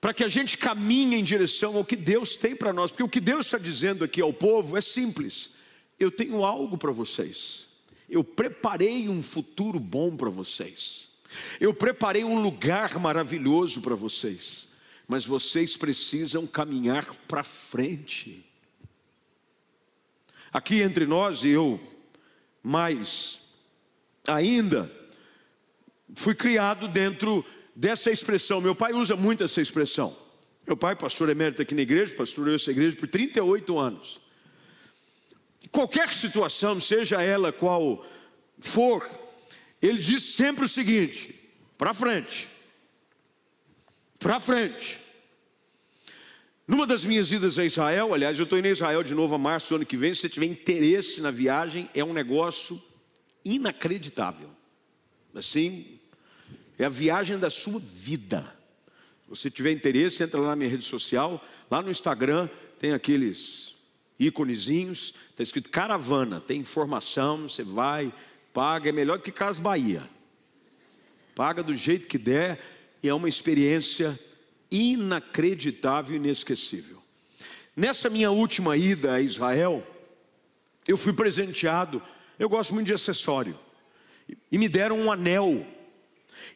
Para 0.00 0.14
que 0.14 0.22
a 0.22 0.28
gente 0.28 0.56
caminhe 0.56 1.16
em 1.16 1.24
direção 1.24 1.76
ao 1.76 1.84
que 1.84 1.96
Deus 1.96 2.36
tem 2.36 2.54
para 2.54 2.72
nós, 2.72 2.92
porque 2.92 3.02
o 3.02 3.08
que 3.08 3.20
Deus 3.20 3.46
está 3.46 3.58
dizendo 3.58 4.04
aqui 4.04 4.20
ao 4.20 4.32
povo 4.32 4.76
é 4.76 4.80
simples: 4.80 5.50
eu 5.98 6.10
tenho 6.10 6.44
algo 6.44 6.78
para 6.78 6.92
vocês, 6.92 7.68
eu 8.08 8.22
preparei 8.22 9.08
um 9.08 9.22
futuro 9.22 9.80
bom 9.80 10.16
para 10.16 10.30
vocês. 10.30 11.08
Eu 11.60 11.74
preparei 11.74 12.24
um 12.24 12.40
lugar 12.40 12.98
maravilhoso 12.98 13.80
para 13.82 13.94
vocês, 13.94 14.68
mas 15.06 15.26
vocês 15.26 15.76
precisam 15.76 16.46
caminhar 16.46 17.04
para 17.26 17.44
frente. 17.44 18.44
Aqui 20.52 20.80
entre 20.80 21.06
nós 21.06 21.44
e 21.44 21.48
eu, 21.48 21.78
mais 22.68 23.40
ainda, 24.26 24.92
fui 26.14 26.34
criado 26.34 26.86
dentro 26.86 27.42
dessa 27.74 28.10
expressão. 28.10 28.60
Meu 28.60 28.74
pai 28.74 28.92
usa 28.92 29.16
muito 29.16 29.42
essa 29.42 29.58
expressão. 29.58 30.14
Meu 30.66 30.76
pai, 30.76 30.94
pastor 30.94 31.30
emérito 31.30 31.62
aqui 31.62 31.74
na 31.74 31.80
igreja, 31.80 32.14
pastoreou 32.14 32.56
essa 32.56 32.70
igreja 32.70 32.94
por 32.94 33.08
38 33.08 33.78
anos. 33.78 34.20
Qualquer 35.72 36.12
situação, 36.12 36.78
seja 36.78 37.22
ela 37.22 37.50
qual 37.50 38.04
for, 38.60 39.08
ele 39.80 39.98
diz 39.98 40.22
sempre 40.22 40.66
o 40.66 40.68
seguinte: 40.68 41.34
para 41.78 41.94
frente, 41.94 42.50
para 44.18 44.38
frente. 44.38 45.07
Numa 46.68 46.86
das 46.86 47.02
minhas 47.02 47.32
idas 47.32 47.58
a 47.58 47.64
Israel, 47.64 48.12
aliás, 48.12 48.38
eu 48.38 48.44
estou 48.44 48.58
indo 48.58 48.66
a 48.66 48.70
Israel 48.70 49.02
de 49.02 49.14
novo 49.14 49.34
a 49.34 49.38
março 49.38 49.70
do 49.70 49.76
ano 49.76 49.86
que 49.86 49.96
vem. 49.96 50.12
Se 50.12 50.20
você 50.20 50.28
tiver 50.28 50.44
interesse 50.44 51.18
na 51.22 51.30
viagem, 51.30 51.88
é 51.94 52.04
um 52.04 52.12
negócio 52.12 52.80
inacreditável. 53.42 54.50
Assim, 55.34 55.98
é 56.78 56.84
a 56.84 56.90
viagem 56.90 57.38
da 57.38 57.48
sua 57.48 57.80
vida. 57.80 58.42
Se 59.24 59.30
você 59.30 59.50
tiver 59.50 59.72
interesse, 59.72 60.22
entra 60.22 60.38
lá 60.38 60.48
na 60.48 60.56
minha 60.56 60.68
rede 60.68 60.84
social, 60.84 61.42
lá 61.70 61.80
no 61.80 61.90
Instagram 61.90 62.50
tem 62.78 62.92
aqueles 62.92 63.74
íconezinhos, 64.20 65.14
está 65.30 65.42
escrito 65.42 65.70
caravana, 65.70 66.38
tem 66.38 66.60
informação, 66.60 67.48
você 67.48 67.62
vai, 67.62 68.12
paga, 68.52 68.90
é 68.90 68.92
melhor 68.92 69.16
do 69.16 69.24
que 69.24 69.32
Casa 69.32 69.58
Bahia. 69.58 70.06
Paga 71.34 71.62
do 71.62 71.74
jeito 71.74 72.06
que 72.06 72.18
der 72.18 72.60
e 73.02 73.08
é 73.08 73.14
uma 73.14 73.28
experiência 73.28 74.20
inacreditável 74.70 76.14
e 76.14 76.18
inesquecível. 76.18 77.02
Nessa 77.76 78.10
minha 78.10 78.30
última 78.30 78.76
ida 78.76 79.14
a 79.14 79.20
Israel, 79.20 79.86
eu 80.86 80.96
fui 80.96 81.12
presenteado, 81.12 82.02
eu 82.38 82.48
gosto 82.48 82.74
muito 82.74 82.86
de 82.86 82.94
acessório, 82.94 83.58
e 84.50 84.58
me 84.58 84.68
deram 84.68 84.98
um 84.98 85.12
anel, 85.12 85.66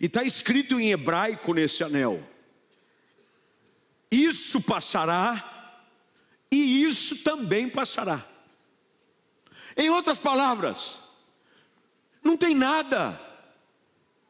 e 0.00 0.06
está 0.06 0.24
escrito 0.24 0.80
em 0.80 0.90
hebraico 0.90 1.54
nesse 1.54 1.84
anel: 1.84 2.22
Isso 4.10 4.60
passará, 4.60 5.80
e 6.50 6.82
isso 6.82 7.18
também 7.18 7.68
passará. 7.68 8.26
Em 9.76 9.90
outras 9.90 10.18
palavras, 10.18 10.98
não 12.22 12.36
tem 12.36 12.54
nada 12.54 13.18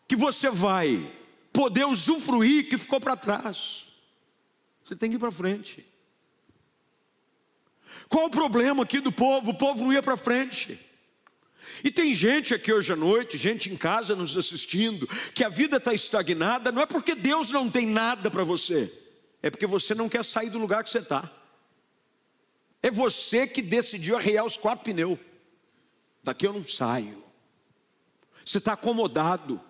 que 0.06 0.14
você 0.14 0.50
vai 0.50 1.21
poder 1.62 1.86
usufruir 1.86 2.68
que 2.68 2.76
ficou 2.76 3.00
para 3.00 3.16
trás. 3.16 3.86
Você 4.84 4.96
tem 4.96 5.08
que 5.08 5.14
ir 5.14 5.20
para 5.20 5.30
frente. 5.30 5.86
Qual 8.08 8.26
o 8.26 8.30
problema 8.30 8.82
aqui 8.82 8.98
do 8.98 9.12
povo? 9.12 9.52
O 9.52 9.54
povo 9.54 9.84
não 9.84 9.92
ia 9.92 10.02
para 10.02 10.16
frente. 10.16 10.80
E 11.84 11.90
tem 11.92 12.12
gente 12.12 12.52
aqui 12.52 12.72
hoje 12.72 12.92
à 12.92 12.96
noite, 12.96 13.38
gente 13.38 13.70
em 13.70 13.76
casa 13.76 14.16
nos 14.16 14.36
assistindo, 14.36 15.06
que 15.32 15.44
a 15.44 15.48
vida 15.48 15.76
está 15.76 15.94
estagnada, 15.94 16.72
não 16.72 16.82
é 16.82 16.86
porque 16.86 17.14
Deus 17.14 17.50
não 17.50 17.70
tem 17.70 17.86
nada 17.86 18.28
para 18.28 18.42
você, 18.42 18.92
é 19.40 19.48
porque 19.48 19.66
você 19.66 19.94
não 19.94 20.08
quer 20.08 20.24
sair 20.24 20.50
do 20.50 20.58
lugar 20.58 20.82
que 20.82 20.90
você 20.90 20.98
está. 20.98 21.30
É 22.82 22.90
você 22.90 23.46
que 23.46 23.62
decidiu 23.62 24.16
arrear 24.16 24.44
os 24.44 24.56
quatro 24.56 24.84
pneus. 24.84 25.16
Daqui 26.24 26.44
eu 26.44 26.52
não 26.52 26.66
saio 26.66 27.22
você 28.44 28.58
está 28.58 28.72
acomodado. 28.72 29.60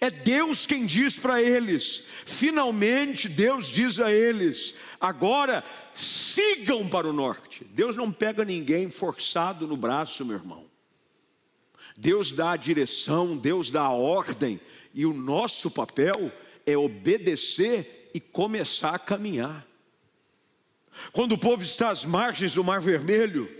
É 0.00 0.10
Deus 0.10 0.66
quem 0.66 0.84
diz 0.84 1.18
para 1.18 1.42
eles, 1.42 2.04
finalmente 2.26 3.28
Deus 3.28 3.68
diz 3.68 4.00
a 4.00 4.12
eles: 4.12 4.74
agora 5.00 5.64
sigam 5.94 6.88
para 6.88 7.08
o 7.08 7.12
norte. 7.12 7.64
Deus 7.64 7.96
não 7.96 8.12
pega 8.12 8.44
ninguém 8.44 8.90
forçado 8.90 9.66
no 9.66 9.76
braço, 9.76 10.24
meu 10.24 10.36
irmão. 10.36 10.70
Deus 11.96 12.32
dá 12.32 12.52
a 12.52 12.56
direção, 12.56 13.36
Deus 13.36 13.70
dá 13.70 13.82
a 13.82 13.92
ordem, 13.92 14.60
e 14.94 15.06
o 15.06 15.12
nosso 15.12 15.70
papel 15.70 16.30
é 16.66 16.76
obedecer 16.76 18.10
e 18.14 18.20
começar 18.20 18.94
a 18.94 18.98
caminhar. 18.98 19.66
Quando 21.12 21.32
o 21.32 21.38
povo 21.38 21.62
está 21.62 21.90
às 21.90 22.04
margens 22.04 22.54
do 22.54 22.62
Mar 22.62 22.80
Vermelho, 22.80 23.50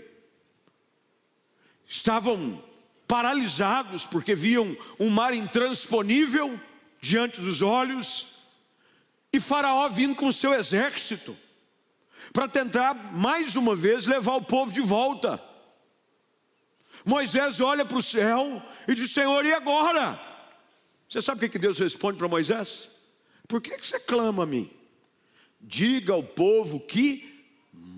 estavam 1.87 2.63
paralisados 3.07 4.05
porque 4.05 4.33
viam 4.33 4.75
um 4.99 5.09
mar 5.09 5.33
intransponível 5.33 6.59
diante 7.01 7.41
dos 7.41 7.61
olhos, 7.61 8.27
e 9.31 9.39
Faraó 9.39 9.89
vindo 9.89 10.15
com 10.15 10.31
seu 10.31 10.53
exército 10.53 11.35
para 12.31 12.47
tentar 12.47 12.93
mais 13.13 13.55
uma 13.55 13.75
vez 13.75 14.05
levar 14.05 14.35
o 14.35 14.43
povo 14.43 14.71
de 14.71 14.81
volta. 14.81 15.43
Moisés 17.03 17.59
olha 17.59 17.85
para 17.85 17.97
o 17.97 18.03
céu 18.03 18.61
e 18.87 18.93
diz: 18.93 19.11
Senhor, 19.11 19.45
e 19.45 19.51
agora? 19.51 20.19
Você 21.09 21.21
sabe 21.21 21.45
o 21.45 21.49
que 21.49 21.59
Deus 21.59 21.79
responde 21.79 22.17
para 22.17 22.27
Moisés? 22.27 22.89
Por 23.47 23.61
que 23.61 23.77
você 23.77 23.99
clama 23.99 24.43
a 24.43 24.45
mim? 24.45 24.69
Diga 25.59 26.13
ao 26.13 26.23
povo 26.23 26.79
que 26.79 27.45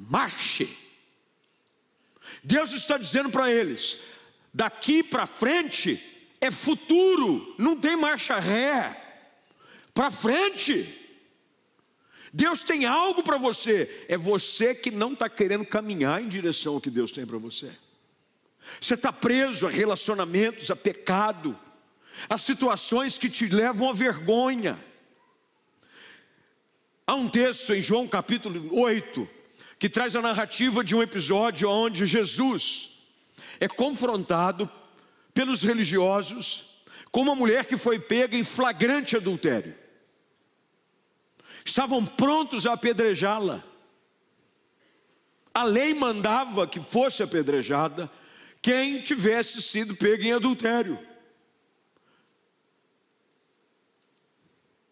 marche. 0.09 0.75
Deus 2.43 2.71
está 2.71 2.97
dizendo 2.97 3.29
para 3.29 3.51
eles: 3.51 3.99
daqui 4.55 5.03
para 5.03 5.27
frente 5.27 6.01
é 6.39 6.49
futuro, 6.49 7.55
não 7.59 7.75
tem 7.75 7.95
marcha 7.95 8.39
ré. 8.39 9.01
Para 9.93 10.09
frente. 10.09 11.01
Deus 12.31 12.63
tem 12.63 12.85
algo 12.85 13.23
para 13.23 13.37
você, 13.37 14.05
é 14.09 14.17
você 14.17 14.73
que 14.73 14.91
não 14.91 15.13
está 15.13 15.29
querendo 15.29 15.65
caminhar 15.65 16.21
em 16.21 16.27
direção 16.27 16.75
ao 16.75 16.81
que 16.81 16.89
Deus 16.89 17.11
tem 17.11 17.25
para 17.25 17.37
você. 17.37 17.71
Você 18.81 18.95
está 18.95 19.13
preso 19.13 19.67
a 19.67 19.69
relacionamentos, 19.69 20.71
a 20.71 20.75
pecado, 20.75 21.57
Há 22.29 22.37
situações 22.37 23.17
que 23.17 23.29
te 23.29 23.47
levam 23.47 23.89
à 23.89 23.93
vergonha. 23.93 24.79
Há 27.05 27.13
um 27.15 27.29
texto 27.29 27.73
em 27.73 27.81
João 27.81 28.07
capítulo 28.07 28.79
8 28.79 29.29
que 29.77 29.89
traz 29.89 30.15
a 30.15 30.21
narrativa 30.21 30.83
de 30.83 30.95
um 30.95 31.03
episódio 31.03 31.69
onde 31.69 32.05
Jesus 32.05 32.94
é 33.59 33.67
confrontado 33.67 34.69
pelos 35.33 35.61
religiosos 35.61 36.83
com 37.11 37.21
uma 37.21 37.35
mulher 37.35 37.65
que 37.65 37.77
foi 37.77 37.99
pega 37.99 38.35
em 38.35 38.43
flagrante 38.43 39.15
adultério. 39.15 39.75
Estavam 41.63 42.05
prontos 42.05 42.65
a 42.65 42.73
apedrejá-la. 42.73 43.63
A 45.53 45.63
lei 45.63 45.93
mandava 45.93 46.67
que 46.67 46.81
fosse 46.81 47.23
apedrejada 47.23 48.11
quem 48.61 49.01
tivesse 49.01 49.61
sido 49.61 49.95
pego 49.95 50.23
em 50.23 50.33
adultério. 50.33 50.99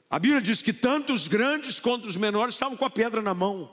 A 0.09 0.19
Bíblia 0.19 0.41
diz 0.41 0.61
que 0.61 0.71
tanto 0.71 1.11
os 1.11 1.27
grandes 1.27 1.79
quanto 1.79 2.07
os 2.07 2.15
menores 2.15 2.55
estavam 2.55 2.77
com 2.77 2.85
a 2.85 2.89
pedra 2.89 3.21
na 3.21 3.33
mão. 3.33 3.69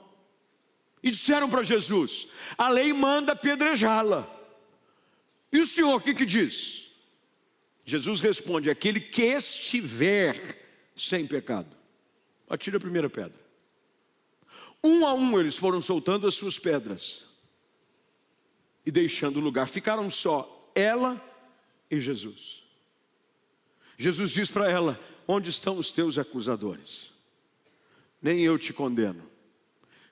E 1.03 1.11
disseram 1.11 1.49
para 1.49 1.63
Jesus: 1.63 2.27
a 2.57 2.67
lei 2.67 2.91
manda 2.93 3.33
apedrejá-la. 3.33 4.40
E 5.51 5.59
o 5.59 5.67
Senhor 5.67 5.95
o 5.95 6.01
que, 6.01 6.13
que 6.13 6.25
diz? 6.25 6.89
Jesus 7.85 8.19
responde: 8.19 8.69
aquele 8.69 8.99
que 8.99 9.23
estiver 9.23 10.35
sem 10.95 11.25
pecado, 11.25 11.75
atira 12.49 12.77
a 12.77 12.79
primeira 12.79 13.09
pedra. 13.09 13.39
Um 14.83 15.05
a 15.05 15.13
um 15.13 15.39
eles 15.39 15.57
foram 15.57 15.79
soltando 15.79 16.27
as 16.27 16.35
suas 16.35 16.57
pedras 16.57 17.25
e 18.85 18.91
deixando 18.91 19.37
o 19.37 19.41
lugar. 19.41 19.67
Ficaram 19.67 20.09
só 20.09 20.71
ela 20.73 21.21
e 21.89 21.99
Jesus. 21.99 22.63
Jesus 23.97 24.31
diz 24.31 24.49
para 24.49 24.71
ela: 24.71 24.99
Onde 25.27 25.49
estão 25.49 25.77
os 25.77 25.91
teus 25.91 26.17
acusadores? 26.17 27.11
Nem 28.21 28.41
eu 28.41 28.57
te 28.57 28.71
condeno. 28.73 29.29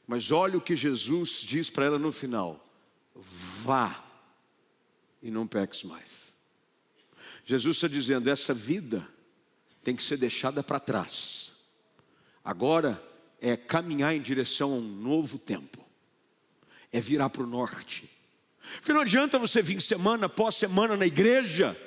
Mas 0.08 0.32
olha 0.32 0.58
o 0.58 0.62
que 0.62 0.76
Jesus 0.76 1.42
diz 1.42 1.70
para 1.70 1.86
ela 1.86 2.00
no 2.00 2.12
final: 2.12 2.68
Vá 3.16 4.09
e 5.22 5.30
não 5.30 5.48
peques 5.48 5.84
mais. 5.84 6.36
Jesus 7.46 7.78
está 7.78 7.88
dizendo: 7.88 8.30
essa 8.30 8.54
vida 8.54 9.08
tem 9.84 9.96
que 9.96 10.04
ser 10.04 10.18
deixada 10.18 10.64
para 10.64 10.80
trás. 10.80 11.52
Agora 12.44 13.02
é 13.42 13.56
caminhar 13.56 14.16
em 14.16 14.22
direção 14.22 14.74
a 14.74 14.78
um 14.78 14.82
novo 14.82 15.38
tempo, 15.38 15.84
é 16.92 17.00
virar 17.00 17.30
para 17.30 17.44
o 17.44 17.48
norte. 17.48 18.10
Porque 18.76 18.94
não 18.94 19.02
adianta 19.02 19.40
você 19.40 19.62
vir 19.62 19.82
semana 19.82 20.26
após 20.26 20.56
semana 20.56 20.96
na 20.96 21.06
igreja 21.06 21.80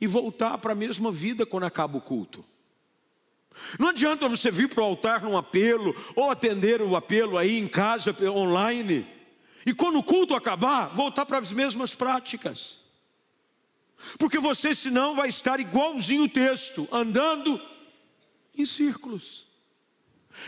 e 0.00 0.06
voltar 0.06 0.58
para 0.58 0.72
a 0.72 0.76
mesma 0.76 1.12
vida 1.12 1.46
quando 1.46 1.64
acaba 1.64 1.98
o 1.98 2.00
culto. 2.00 2.44
Não 3.78 3.88
adianta 3.88 4.28
você 4.28 4.50
vir 4.50 4.68
para 4.68 4.82
o 4.82 4.86
altar 4.86 5.22
num 5.22 5.36
apelo, 5.36 5.94
ou 6.16 6.30
atender 6.30 6.80
o 6.80 6.96
apelo 6.96 7.36
aí 7.36 7.58
em 7.58 7.68
casa, 7.68 8.16
online, 8.28 9.06
e 9.64 9.74
quando 9.74 9.98
o 9.98 10.02
culto 10.02 10.34
acabar, 10.34 10.86
voltar 10.94 11.26
para 11.26 11.38
as 11.38 11.52
mesmas 11.52 11.94
práticas. 11.94 12.80
Porque 14.18 14.38
você 14.38 14.74
senão 14.74 15.14
vai 15.14 15.28
estar 15.28 15.60
igualzinho 15.60 16.24
o 16.24 16.28
texto, 16.28 16.88
andando 16.90 17.60
em 18.56 18.66
círculos. 18.66 19.46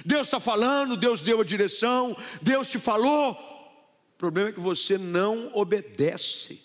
Deus 0.05 0.29
está 0.29 0.41
falando, 0.41 0.97
Deus 0.97 1.21
deu 1.21 1.41
a 1.41 1.45
direção, 1.45 2.17
Deus 2.43 2.71
te 2.71 2.79
falou. 2.79 3.33
O 3.33 4.17
problema 4.19 4.49
é 4.49 4.53
que 4.53 4.61
você 4.61 4.97
não 4.99 5.51
obedece. 5.55 6.63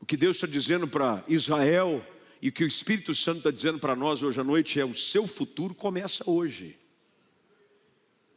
O 0.00 0.06
que 0.06 0.16
Deus 0.16 0.36
está 0.36 0.46
dizendo 0.46 0.86
para 0.88 1.22
Israel 1.28 2.04
e 2.40 2.48
o 2.48 2.52
que 2.52 2.64
o 2.64 2.66
Espírito 2.66 3.14
Santo 3.14 3.38
está 3.38 3.50
dizendo 3.50 3.78
para 3.78 3.94
nós 3.94 4.22
hoje 4.22 4.40
à 4.40 4.44
noite 4.44 4.80
é: 4.80 4.84
o 4.84 4.94
seu 4.94 5.26
futuro 5.26 5.74
começa 5.74 6.28
hoje, 6.28 6.78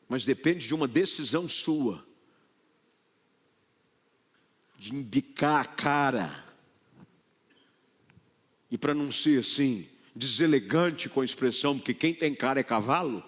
mas 0.08 0.24
depende 0.24 0.68
de 0.68 0.74
uma 0.74 0.88
decisão 0.88 1.48
sua, 1.48 2.06
de 4.78 4.94
embicar 4.96 5.62
a 5.62 5.66
cara, 5.66 6.46
e 8.70 8.78
para 8.78 8.94
não 8.94 9.12
ser 9.12 9.40
assim, 9.40 9.88
deselegante 10.16 11.10
com 11.10 11.22
a 11.22 11.26
expressão, 11.26 11.78
porque 11.78 11.94
quem 11.94 12.14
tem 12.14 12.34
cara 12.34 12.60
é 12.60 12.64
cavalo, 12.64 13.24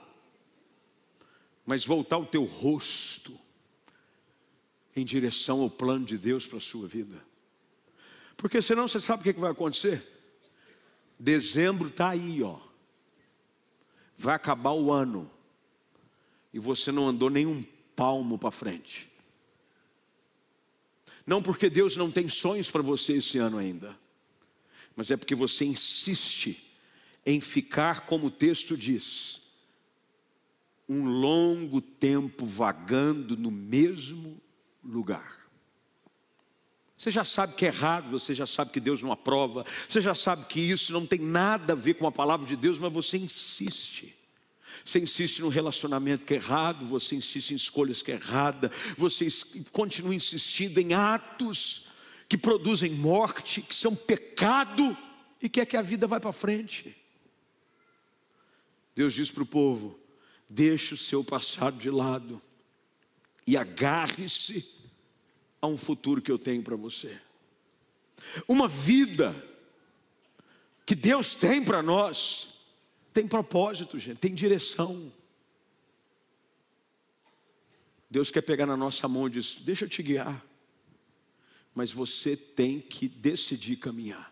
mas 1.66 1.86
voltar 1.86 2.18
o 2.18 2.26
teu 2.26 2.46
rosto 2.46 3.38
em 4.96 5.06
direção 5.06 5.62
ao 5.62 5.70
plano 5.70 6.06
de 6.06 6.18
Deus 6.18 6.48
para 6.48 6.58
a 6.58 6.62
sua 6.62 6.88
vida. 6.88 7.24
Porque 8.36 8.62
senão 8.62 8.88
você 8.88 9.00
sabe 9.00 9.22
o 9.22 9.34
que 9.34 9.40
vai 9.40 9.52
acontecer? 9.52 10.06
Dezembro 11.20 11.90
está 11.90 12.10
aí, 12.10 12.42
ó. 12.42 12.60
Vai 14.18 14.36
acabar 14.36 14.72
o 14.72 14.92
ano. 14.92 15.30
E 16.58 16.60
você 16.60 16.92
não 16.92 17.08
andou 17.08 17.30
nem 17.30 17.46
um 17.46 17.62
palmo 17.96 18.36
para 18.36 18.50
frente. 18.50 19.08
Não 21.24 21.40
porque 21.40 21.70
Deus 21.70 21.96
não 21.96 22.10
tem 22.10 22.28
sonhos 22.28 22.72
para 22.72 22.82
você 22.82 23.14
esse 23.14 23.38
ano 23.38 23.60
ainda, 23.60 23.96
mas 24.96 25.12
é 25.12 25.18
porque 25.18 25.36
você 25.36 25.66
insiste 25.66 26.68
em 27.24 27.40
ficar, 27.40 28.08
como 28.08 28.26
o 28.26 28.32
texto 28.32 28.76
diz, 28.76 29.44
um 30.90 31.08
longo 31.08 31.80
tempo 31.80 32.44
vagando 32.44 33.38
no 33.38 33.52
mesmo 33.52 34.42
lugar. 34.84 35.48
Você 36.98 37.12
já 37.12 37.24
sabe 37.24 37.54
que 37.54 37.68
é 37.68 37.70
errado, 37.70 38.10
você 38.10 38.34
já 38.34 38.48
sabe 38.48 38.72
que 38.72 38.80
Deus 38.80 39.04
não 39.04 39.12
aprova, 39.12 39.64
você 39.88 40.02
já 40.02 40.16
sabe 40.16 40.48
que 40.48 40.60
isso 40.60 40.92
não 40.92 41.06
tem 41.06 41.20
nada 41.20 41.74
a 41.74 41.76
ver 41.76 41.94
com 41.94 42.08
a 42.08 42.12
palavra 42.12 42.48
de 42.48 42.56
Deus, 42.56 42.80
mas 42.80 42.92
você 42.92 43.16
insiste. 43.16 44.17
Você 44.84 45.00
insiste 45.00 45.40
no 45.40 45.50
relacionamento 45.50 46.26
que 46.26 46.34
é 46.34 46.38
errado, 46.38 46.86
você 46.86 47.16
insiste 47.16 47.52
em 47.52 47.56
escolhas 47.56 48.02
que 48.02 48.12
é 48.12 48.16
errada, 48.16 48.72
você 48.98 49.28
continua 49.72 50.14
insistindo 50.14 50.80
em 50.80 50.94
atos 50.94 51.88
que 52.30 52.38
produzem 52.38 52.92
morte, 52.92 53.62
que 53.62 53.76
são 53.76 53.96
pecado 53.96 54.98
e 55.42 55.50
quer 55.50 55.66
que 55.66 55.78
a 55.78 55.82
vida 55.82 56.08
vá 56.08 56.20
para 56.20 56.32
frente. 56.32 56.96
Deus 58.96 59.14
diz 59.14 59.30
para 59.30 59.44
o 59.44 59.46
povo: 59.46 60.00
deixe 60.50 60.94
o 60.94 60.98
seu 60.98 61.24
passado 61.24 61.78
de 61.78 61.90
lado 61.90 62.42
e 63.46 63.56
agarre-se 63.56 64.66
a 65.62 65.68
um 65.68 65.78
futuro 65.78 66.22
que 66.22 66.32
eu 66.32 66.40
tenho 66.40 66.64
para 66.64 66.76
você. 66.76 67.18
Uma 68.48 68.68
vida 68.68 69.36
que 70.86 70.96
Deus 70.96 71.36
tem 71.36 71.64
para 71.64 71.84
nós, 71.84 72.48
tem 73.18 73.28
propósito, 73.28 73.98
gente, 73.98 74.20
tem 74.20 74.32
direção. 74.32 75.12
Deus 78.08 78.30
quer 78.30 78.44
pegar 78.44 78.68
na 78.68 78.78
nossa 78.78 79.08
mão 79.08 79.26
e 79.26 79.32
diz: 79.32 79.56
Deixa 79.62 79.86
eu 79.86 79.90
te 79.90 80.04
guiar, 80.04 80.46
mas 81.74 81.92
você 81.92 82.38
tem 82.38 82.80
que 82.80 83.10
decidir 83.10 83.78
caminhar. 83.78 84.32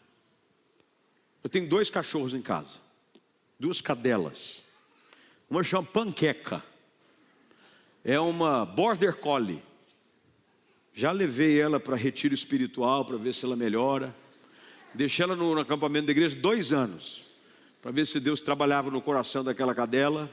Eu 1.44 1.50
tenho 1.50 1.68
dois 1.68 1.90
cachorros 1.90 2.36
em 2.36 2.44
casa, 2.44 2.78
duas 3.60 3.82
cadelas. 3.82 4.64
Uma 5.50 5.64
chama 5.64 5.88
Panqueca, 5.88 6.64
é 8.04 8.20
uma 8.20 8.68
Border 8.68 9.18
Collie. 9.18 9.64
Já 10.94 11.12
levei 11.12 11.60
ela 11.60 11.80
para 11.80 11.96
retiro 11.96 12.36
espiritual 12.36 13.04
para 13.04 13.18
ver 13.18 13.34
se 13.34 13.46
ela 13.46 13.56
melhora. 13.56 14.16
Deixei 14.94 15.24
ela 15.24 15.36
no, 15.36 15.56
no 15.56 15.62
acampamento 15.62 16.06
da 16.06 16.12
igreja 16.12 16.36
dois 16.36 16.72
anos 16.72 17.26
para 17.86 17.92
ver 17.92 18.08
se 18.08 18.20
Deus 18.20 18.42
trabalhava 18.42 18.90
no 18.90 19.00
coração 19.00 19.44
daquela 19.44 19.76
cadela. 19.76 20.28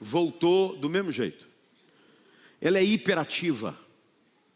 Voltou 0.00 0.76
do 0.76 0.90
mesmo 0.90 1.12
jeito. 1.12 1.48
Ela 2.60 2.78
é 2.78 2.84
hiperativa, 2.84 3.78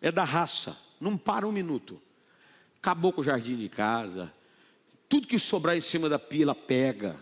é 0.01 0.11
da 0.11 0.25
raça, 0.25 0.77
não 1.01 1.17
para 1.17 1.47
um 1.47 1.53
minuto. 1.53 2.03
Acabou 2.79 3.13
com 3.13 3.21
o 3.21 3.25
jardim 3.25 3.55
de 3.57 3.69
casa, 3.69 4.33
tudo 5.09 5.29
que 5.29 5.39
sobrar 5.39 5.77
em 5.77 5.81
cima 5.81 6.09
da 6.09 6.19
pia 6.19 6.43
ela 6.43 6.55
pega. 6.55 7.15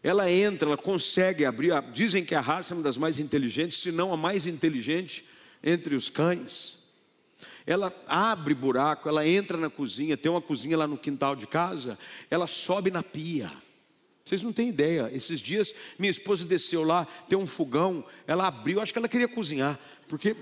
Ela 0.00 0.30
entra, 0.30 0.68
ela 0.68 0.76
consegue 0.76 1.44
abrir. 1.44 1.72
Dizem 1.92 2.24
que 2.24 2.36
a 2.36 2.40
raça 2.40 2.74
é 2.74 2.76
uma 2.76 2.84
das 2.84 2.96
mais 2.96 3.18
inteligentes, 3.18 3.78
se 3.78 3.90
não 3.90 4.14
a 4.14 4.16
mais 4.16 4.46
inteligente 4.46 5.24
entre 5.60 5.96
os 5.96 6.08
cães. 6.08 6.78
Ela 7.66 7.92
abre 8.06 8.54
buraco, 8.54 9.08
ela 9.08 9.26
entra 9.26 9.56
na 9.58 9.68
cozinha, 9.68 10.16
tem 10.16 10.30
uma 10.30 10.40
cozinha 10.40 10.78
lá 10.78 10.86
no 10.86 10.96
quintal 10.96 11.34
de 11.34 11.48
casa, 11.48 11.98
ela 12.30 12.46
sobe 12.46 12.88
na 12.88 13.02
pia. 13.02 13.50
Vocês 14.24 14.42
não 14.42 14.52
têm 14.52 14.68
ideia. 14.68 15.10
Esses 15.12 15.40
dias 15.40 15.74
minha 15.98 16.10
esposa 16.10 16.44
desceu 16.44 16.82
lá, 16.82 17.06
tem 17.28 17.38
um 17.38 17.46
fogão, 17.46 18.04
ela 18.26 18.46
abriu, 18.46 18.80
acho 18.80 18.92
que 18.92 18.98
ela 18.98 19.08
queria 19.08 19.28
cozinhar, 19.28 19.78
porque 20.08 20.36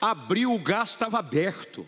abriu, 0.00 0.52
o 0.52 0.58
gás 0.58 0.90
estava 0.90 1.18
aberto. 1.18 1.86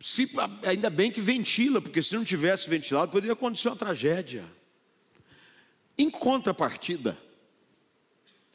Se, 0.00 0.30
ainda 0.64 0.88
bem 0.88 1.10
que 1.10 1.20
ventila, 1.20 1.82
porque 1.82 2.02
se 2.02 2.14
não 2.14 2.24
tivesse 2.24 2.70
ventilado, 2.70 3.10
poderia 3.10 3.32
acontecer 3.32 3.68
uma 3.68 3.76
tragédia. 3.76 4.44
Em 5.96 6.08
contrapartida, 6.08 7.18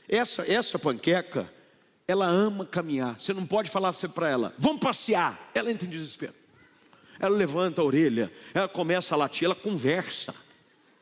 essa, 0.07 0.49
essa 0.49 0.79
panqueca, 0.79 1.51
ela 2.07 2.25
ama 2.25 2.65
caminhar. 2.65 3.19
Você 3.19 3.33
não 3.33 3.45
pode 3.45 3.69
falar 3.69 3.93
para 3.93 4.29
ela, 4.29 4.55
vamos 4.57 4.81
passear. 4.81 5.51
Ela 5.53 5.69
entra 5.69 5.85
em 5.85 5.89
desespero. 5.89 6.33
Ela 7.19 7.35
levanta 7.35 7.81
a 7.81 7.85
orelha, 7.85 8.31
ela 8.53 8.67
começa 8.67 9.13
a 9.13 9.17
latir, 9.17 9.45
ela 9.45 9.55
conversa. 9.55 10.33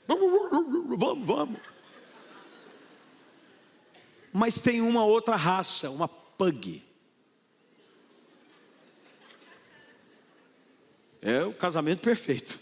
Vamos, 0.08 1.26
vamos. 1.26 1.60
Mas 4.34 4.60
tem 4.60 4.82
uma 4.82 5.04
outra 5.04 5.36
raça, 5.36 5.89
uma 5.89 6.08
pug. 6.08 6.84
É 11.21 11.43
o 11.43 11.54
casamento 11.54 12.02
perfeito. 12.02 12.60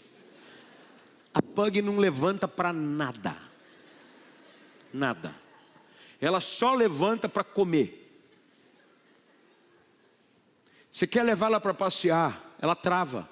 A 1.32 1.40
pug 1.40 1.80
não 1.80 1.96
levanta 1.96 2.46
para 2.46 2.72
nada. 2.72 3.36
Nada. 4.92 5.34
Ela 6.20 6.40
só 6.40 6.74
levanta 6.74 7.28
para 7.28 7.44
comer. 7.44 7.96
Você 10.90 11.06
quer 11.06 11.22
levá-la 11.22 11.60
para 11.60 11.72
passear, 11.72 12.54
ela 12.60 12.74
trava. 12.74 13.28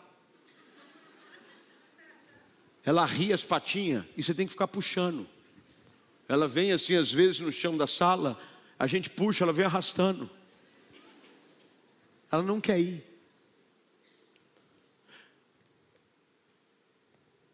Ela 2.89 3.05
ri 3.05 3.35
as 3.35 3.45
patinhas 3.45 4.03
e 4.17 4.23
você 4.23 4.33
tem 4.33 4.47
que 4.47 4.53
ficar 4.53 4.67
puxando. 4.67 5.29
Ela 6.27 6.49
vem 6.49 6.73
assim, 6.73 6.97
às 6.97 7.13
vezes, 7.13 7.39
no 7.39 7.53
chão 7.53 7.77
da 7.77 7.87
sala, 7.87 8.41
a 8.79 8.87
gente 8.87 9.11
puxa, 9.11 9.45
ela 9.45 9.53
vem 9.53 9.67
arrastando. 9.67 10.31
Ela 12.33 12.43
não 12.43 12.63
quer 12.63 12.81
ir. 12.81 13.05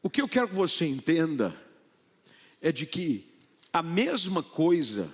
O 0.00 0.08
que 0.08 0.22
eu 0.22 0.28
quero 0.28 0.46
que 0.46 0.54
você 0.54 0.86
entenda 0.86 1.52
é 2.62 2.70
de 2.70 2.86
que 2.86 3.28
a 3.72 3.82
mesma 3.82 4.40
coisa 4.40 5.12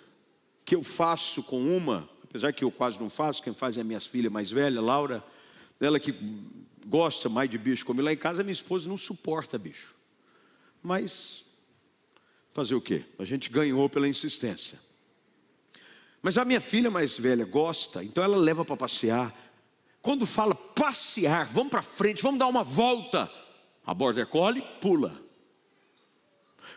que 0.66 0.74
eu 0.74 0.82
faço 0.84 1.42
com 1.42 1.74
uma, 1.74 2.06
apesar 2.22 2.52
que 2.52 2.62
eu 2.62 2.70
quase 2.70 3.00
não 3.00 3.08
faço, 3.08 3.42
quem 3.42 3.54
faz 3.54 3.78
é 3.78 3.80
a 3.80 3.84
minha 3.84 4.02
filha 4.02 4.28
mais 4.28 4.50
velha, 4.50 4.82
Laura, 4.82 5.24
ela 5.80 5.98
que 5.98 6.14
gosta 6.84 7.30
mais 7.30 7.48
de 7.48 7.56
bicho 7.56 7.86
como 7.86 8.02
lá 8.02 8.12
em 8.12 8.18
casa, 8.18 8.42
minha 8.42 8.52
esposa 8.52 8.86
não 8.86 8.98
suporta 8.98 9.56
bicho. 9.56 9.98
Mas 10.82 11.44
fazer 12.50 12.74
o 12.74 12.80
quê? 12.80 13.04
A 13.18 13.24
gente 13.24 13.50
ganhou 13.50 13.88
pela 13.88 14.08
insistência. 14.08 14.78
Mas 16.22 16.36
a 16.36 16.44
minha 16.44 16.60
filha 16.60 16.90
mais 16.90 17.18
velha 17.18 17.44
gosta, 17.44 18.04
então 18.04 18.22
ela 18.22 18.36
leva 18.36 18.64
para 18.64 18.76
passear. 18.76 19.34
Quando 20.02 20.26
fala 20.26 20.54
passear, 20.54 21.46
vamos 21.46 21.70
para 21.70 21.82
frente, 21.82 22.22
vamos 22.22 22.38
dar 22.38 22.46
uma 22.46 22.64
volta. 22.64 23.30
A 23.84 23.94
border 23.94 24.26
collie 24.26 24.62
pula. 24.80 25.20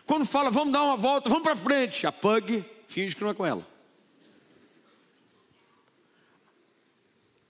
Quando 0.06 0.24
fala 0.24 0.50
vamos 0.50 0.72
dar 0.72 0.82
uma 0.82 0.96
volta, 0.96 1.28
vamos 1.28 1.44
para 1.44 1.56
frente, 1.56 2.06
a 2.06 2.12
pug 2.12 2.64
finge 2.86 3.14
que 3.14 3.22
não 3.22 3.30
é 3.30 3.34
com 3.34 3.44
ela. 3.44 3.66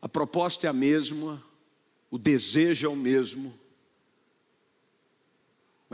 A 0.00 0.08
proposta 0.08 0.66
é 0.66 0.70
a 0.70 0.72
mesma, 0.72 1.42
o 2.10 2.18
desejo 2.18 2.86
é 2.86 2.90
o 2.90 2.96
mesmo, 2.96 3.58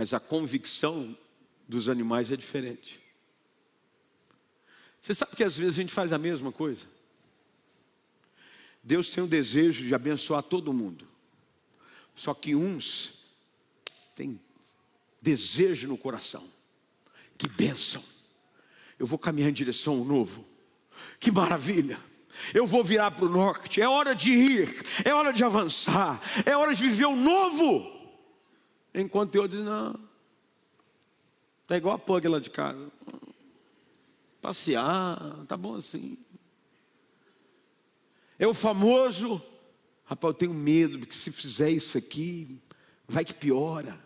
mas 0.01 0.15
a 0.15 0.19
convicção 0.19 1.15
dos 1.69 1.87
animais 1.87 2.33
é 2.33 2.37
diferente. 2.37 3.03
Você 4.99 5.15
sabe 5.15 5.37
que 5.37 5.45
às 5.45 5.59
vezes 5.59 5.75
a 5.75 5.83
gente 5.83 5.93
faz 5.93 6.11
a 6.11 6.17
mesma 6.17 6.51
coisa? 6.51 6.87
Deus 8.83 9.11
tem 9.11 9.23
o 9.23 9.27
desejo 9.27 9.87
de 9.87 9.95
abençoar 9.95 10.43
todo 10.43 10.73
mundo, 10.73 11.07
só 12.17 12.33
que 12.33 12.55
uns 12.55 13.13
têm 14.15 14.41
desejo 15.21 15.87
no 15.87 15.99
coração. 15.99 16.49
Que 17.37 17.47
bênção! 17.47 18.03
Eu 18.99 19.05
vou 19.05 19.19
caminhar 19.19 19.51
em 19.51 19.53
direção 19.53 19.99
ao 19.99 20.05
novo. 20.07 20.47
Que 21.19 21.31
maravilha! 21.31 22.01
Eu 22.55 22.67
vou 22.67 22.83
virar 22.83 23.11
para 23.11 23.27
o 23.27 23.29
norte. 23.29 23.83
É 23.83 23.87
hora 23.87 24.15
de 24.15 24.33
ir, 24.33 24.83
é 25.05 25.13
hora 25.13 25.31
de 25.31 25.45
avançar, 25.45 26.19
é 26.47 26.57
hora 26.57 26.75
de 26.75 26.83
viver 26.85 27.05
o 27.05 27.17
novo. 27.17 28.00
Enquanto 28.95 29.35
eu 29.37 29.47
diz, 29.47 29.61
não, 29.61 29.99
está 31.63 31.77
igual 31.77 31.95
a 31.95 31.99
pug 31.99 32.27
lá 32.27 32.41
de 32.41 32.51
casa. 32.51 32.91
Passear, 34.43 35.19
tá 35.47 35.57
bom 35.57 35.77
assim. 35.77 36.19
É 38.39 38.47
o 38.47 38.55
famoso, 38.55 39.41
rapaz, 40.05 40.33
eu 40.33 40.39
tenho 40.39 40.55
medo, 40.55 40.99
porque 40.99 41.15
se 41.15 41.31
fizer 41.31 41.71
isso 41.71 41.97
aqui, 41.97 42.59
vai 43.07 43.25
que 43.25 43.35
piora. 43.35 43.99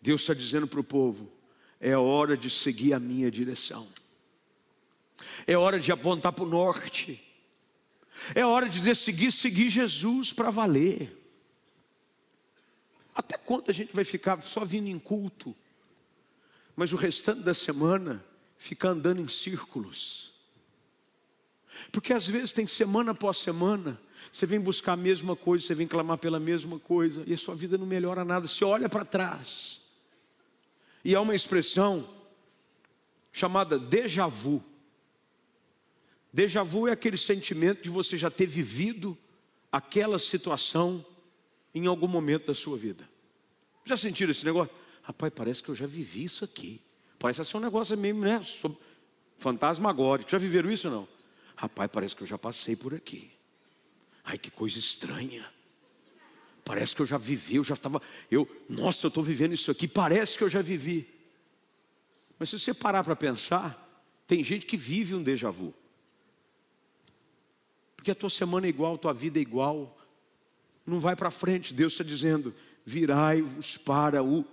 Deus 0.00 0.22
está 0.22 0.32
dizendo 0.32 0.66
para 0.66 0.80
o 0.80 0.84
povo: 0.84 1.30
é 1.80 1.96
hora 1.96 2.36
de 2.36 2.48
seguir 2.48 2.92
a 2.94 3.00
minha 3.00 3.30
direção. 3.30 3.88
É 5.46 5.56
hora 5.56 5.78
de 5.78 5.92
apontar 5.92 6.32
para 6.32 6.44
o 6.44 6.48
norte. 6.48 7.22
É 8.34 8.44
hora 8.44 8.68
de 8.68 8.80
decidir 8.80 9.32
seguir 9.32 9.70
Jesus 9.70 10.32
para 10.32 10.50
valer. 10.50 11.21
Até 13.14 13.36
quando 13.36 13.70
a 13.70 13.74
gente 13.74 13.94
vai 13.94 14.04
ficar 14.04 14.40
só 14.42 14.64
vindo 14.64 14.88
em 14.88 14.98
culto, 14.98 15.54
mas 16.74 16.92
o 16.92 16.96
restante 16.96 17.42
da 17.42 17.54
semana 17.54 18.24
ficar 18.56 18.90
andando 18.90 19.20
em 19.20 19.28
círculos? 19.28 20.32
Porque 21.90 22.12
às 22.12 22.26
vezes 22.26 22.52
tem 22.52 22.66
semana 22.66 23.12
após 23.12 23.38
semana, 23.38 24.00
você 24.30 24.46
vem 24.46 24.60
buscar 24.60 24.92
a 24.92 24.96
mesma 24.96 25.34
coisa, 25.34 25.66
você 25.66 25.74
vem 25.74 25.86
clamar 25.86 26.18
pela 26.18 26.38
mesma 26.38 26.78
coisa, 26.78 27.22
e 27.26 27.34
a 27.34 27.38
sua 27.38 27.54
vida 27.54 27.76
não 27.76 27.86
melhora 27.86 28.24
nada. 28.24 28.46
Você 28.46 28.64
olha 28.64 28.88
para 28.88 29.04
trás, 29.04 29.82
e 31.04 31.14
há 31.14 31.20
uma 31.20 31.34
expressão 31.34 32.08
chamada 33.32 33.78
déjà 33.78 34.26
vu. 34.26 34.62
Déjà 36.32 36.62
vu 36.62 36.88
é 36.88 36.92
aquele 36.92 37.16
sentimento 37.16 37.82
de 37.82 37.90
você 37.90 38.16
já 38.16 38.30
ter 38.30 38.46
vivido 38.46 39.16
aquela 39.70 40.18
situação 40.18 41.04
em 41.74 41.86
algum 41.86 42.08
momento 42.08 42.46
da 42.46 42.54
sua 42.54 42.76
vida. 42.76 43.08
Já 43.84 43.96
sentiram 43.96 44.30
esse 44.30 44.44
negócio? 44.44 44.72
Rapaz, 45.02 45.32
parece 45.34 45.62
que 45.62 45.68
eu 45.68 45.74
já 45.74 45.86
vivi 45.86 46.24
isso 46.24 46.44
aqui. 46.44 46.80
Parece 47.18 47.44
ser 47.44 47.56
um 47.56 47.60
negócio 47.60 47.96
meio, 47.96 48.14
né? 48.16 48.40
Fantasmagórico. 49.38 50.30
Já 50.30 50.38
viveram 50.38 50.70
isso 50.70 50.88
ou 50.88 50.94
não? 50.94 51.08
Rapaz, 51.56 51.90
parece 51.92 52.14
que 52.16 52.22
eu 52.22 52.26
já 52.26 52.38
passei 52.38 52.76
por 52.76 52.94
aqui. 52.94 53.30
Ai, 54.24 54.38
que 54.38 54.50
coisa 54.50 54.78
estranha. 54.78 55.44
Parece 56.64 56.94
que 56.94 57.02
eu 57.02 57.06
já 57.06 57.16
vivi, 57.16 57.56
eu 57.56 57.64
já 57.64 57.74
estava. 57.74 58.00
Eu, 58.30 58.48
nossa, 58.68 59.06
eu 59.06 59.08
estou 59.08 59.22
vivendo 59.22 59.52
isso 59.52 59.70
aqui, 59.70 59.88
parece 59.88 60.38
que 60.38 60.44
eu 60.44 60.48
já 60.48 60.62
vivi. 60.62 61.08
Mas 62.38 62.50
se 62.50 62.58
você 62.58 62.72
parar 62.72 63.02
para 63.02 63.16
pensar, 63.16 63.78
tem 64.26 64.42
gente 64.44 64.64
que 64.66 64.76
vive 64.76 65.14
um 65.14 65.22
déjà 65.22 65.50
vu. 65.50 65.74
Porque 67.96 68.10
a 68.10 68.14
tua 68.14 68.30
semana 68.30 68.66
é 68.66 68.68
igual, 68.68 68.94
a 68.94 68.98
tua 68.98 69.12
vida 69.12 69.38
é 69.38 69.42
igual, 69.42 69.96
não 70.86 71.00
vai 71.00 71.16
para 71.16 71.30
frente. 71.30 71.74
Deus 71.74 71.92
está 71.92 72.04
dizendo: 72.04 72.54
virai-vos 72.84 73.76
para 73.76 74.22
o 74.22 74.44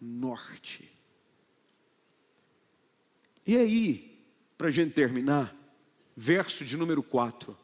norte. 0.00 0.90
E 3.46 3.56
aí, 3.56 4.18
para 4.56 4.68
a 4.68 4.70
gente 4.70 4.92
terminar, 4.92 5.54
verso 6.16 6.64
de 6.64 6.76
número 6.76 7.02
4. 7.02 7.56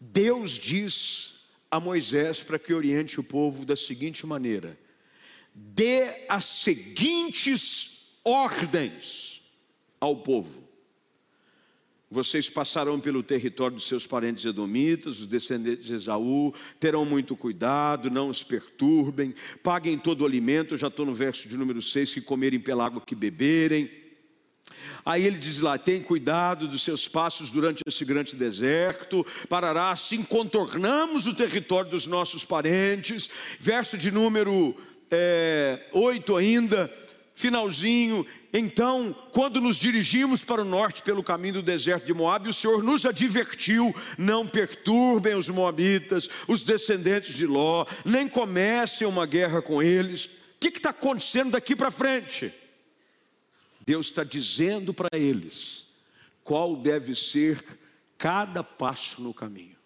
Deus 0.00 0.52
diz 0.52 1.34
a 1.70 1.78
Moisés 1.80 2.42
para 2.42 2.58
que 2.58 2.72
oriente 2.72 3.20
o 3.20 3.24
povo 3.24 3.64
da 3.64 3.76
seguinte 3.76 4.26
maneira: 4.26 4.78
dê 5.54 6.26
as 6.28 6.44
seguintes 6.44 8.18
ordens 8.24 9.42
ao 10.00 10.16
povo. 10.16 10.67
Vocês 12.10 12.48
passarão 12.48 12.98
pelo 12.98 13.22
território 13.22 13.76
dos 13.76 13.86
seus 13.86 14.06
parentes 14.06 14.42
edomitas, 14.42 15.20
os 15.20 15.26
descendentes 15.26 15.84
de 15.84 15.94
Esaú, 15.94 16.54
terão 16.80 17.04
muito 17.04 17.36
cuidado, 17.36 18.10
não 18.10 18.30
os 18.30 18.42
perturbem, 18.42 19.34
paguem 19.62 19.98
todo 19.98 20.22
o 20.22 20.26
alimento, 20.26 20.76
já 20.76 20.86
estou 20.86 21.04
no 21.04 21.12
verso 21.12 21.46
de 21.46 21.56
número 21.58 21.82
6, 21.82 22.14
que 22.14 22.20
comerem 22.22 22.58
pela 22.58 22.86
água 22.86 23.02
que 23.02 23.14
beberem. 23.14 23.90
Aí 25.04 25.26
ele 25.26 25.36
diz 25.36 25.58
lá: 25.58 25.76
tem 25.76 26.02
cuidado 26.02 26.66
dos 26.66 26.80
seus 26.80 27.06
passos 27.06 27.50
durante 27.50 27.82
esse 27.86 28.06
grande 28.06 28.34
deserto, 28.36 29.24
parará, 29.46 29.90
assim 29.90 30.22
contornamos 30.22 31.26
o 31.26 31.34
território 31.34 31.90
dos 31.90 32.06
nossos 32.06 32.42
parentes. 32.42 33.28
Verso 33.60 33.98
de 33.98 34.10
número 34.10 34.74
é, 35.10 35.88
8 35.92 36.36
ainda 36.36 37.07
finalzinho. 37.38 38.26
Então, 38.52 39.14
quando 39.32 39.60
nos 39.60 39.76
dirigimos 39.76 40.44
para 40.44 40.62
o 40.62 40.64
norte 40.64 41.02
pelo 41.02 41.22
caminho 41.22 41.54
do 41.54 41.62
deserto 41.62 42.06
de 42.06 42.12
Moab, 42.12 42.48
o 42.48 42.52
Senhor 42.52 42.82
nos 42.82 43.06
advertiu: 43.06 43.94
não 44.18 44.46
perturbem 44.46 45.34
os 45.34 45.48
moabitas, 45.48 46.28
os 46.48 46.62
descendentes 46.62 47.34
de 47.34 47.46
Ló, 47.46 47.86
nem 48.04 48.28
comecem 48.28 49.06
uma 49.06 49.24
guerra 49.24 49.62
com 49.62 49.82
eles. 49.82 50.26
O 50.26 50.30
que 50.60 50.68
está 50.68 50.90
acontecendo 50.90 51.52
daqui 51.52 51.76
para 51.76 51.90
frente? 51.90 52.52
Deus 53.86 54.08
está 54.08 54.24
dizendo 54.24 54.92
para 54.92 55.16
eles 55.16 55.86
qual 56.42 56.76
deve 56.76 57.14
ser 57.14 57.62
cada 58.18 58.64
passo 58.64 59.22
no 59.22 59.32
caminho. 59.32 59.77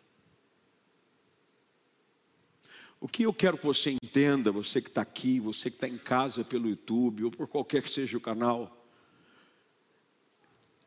O 3.02 3.08
que 3.08 3.24
eu 3.24 3.34
quero 3.34 3.58
que 3.58 3.64
você 3.64 3.90
entenda, 3.90 4.52
você 4.52 4.80
que 4.80 4.86
está 4.86 5.02
aqui, 5.02 5.40
você 5.40 5.68
que 5.68 5.74
está 5.76 5.88
em 5.88 5.98
casa 5.98 6.44
pelo 6.44 6.68
YouTube 6.68 7.24
ou 7.24 7.32
por 7.32 7.48
qualquer 7.48 7.82
que 7.82 7.90
seja 7.90 8.16
o 8.16 8.20
canal, 8.20 8.86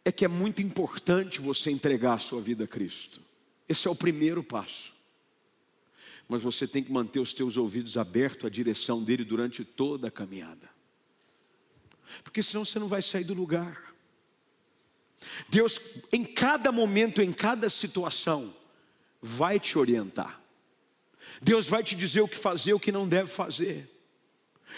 é 0.06 0.14
que 0.14 0.24
é 0.24 0.28
muito 0.30 0.62
importante 0.62 1.42
você 1.42 1.70
entregar 1.70 2.14
a 2.14 2.20
sua 2.20 2.40
vida 2.40 2.64
a 2.64 2.68
Cristo. 2.68 3.22
Esse 3.68 3.90
é 3.90 3.92
o 3.92 3.96
primeiro 3.96 4.42
passo. 4.42 4.94
Mas 6.26 6.42
você 6.42 6.66
tem 6.66 6.82
que 6.82 6.90
manter 6.90 7.20
os 7.20 7.34
teus 7.34 7.58
ouvidos 7.58 7.98
abertos 7.98 8.46
à 8.46 8.50
direção 8.50 9.04
dele 9.04 9.26
durante 9.26 9.66
toda 9.66 10.08
a 10.08 10.12
caminhada. 10.12 10.70
Porque 12.24 12.42
senão 12.42 12.64
você 12.64 12.80
não 12.80 12.88
vai 12.88 13.02
sair 13.02 13.26
do 13.26 13.34
lugar. 13.34 13.94
Deus, 15.50 15.82
em 16.14 16.24
cada 16.24 16.72
momento, 16.72 17.22
em 17.22 17.34
cada 17.34 17.70
situação, 17.70 18.56
vai 19.22 19.60
te 19.60 19.78
orientar. 19.78 20.45
Deus 21.42 21.68
vai 21.68 21.84
te 21.84 21.96
dizer 21.96 22.22
o 22.22 22.28
que 22.28 22.38
fazer, 22.38 22.74
o 22.74 22.80
que 22.80 22.92
não 22.92 23.08
deve 23.08 23.30
fazer. 23.30 23.90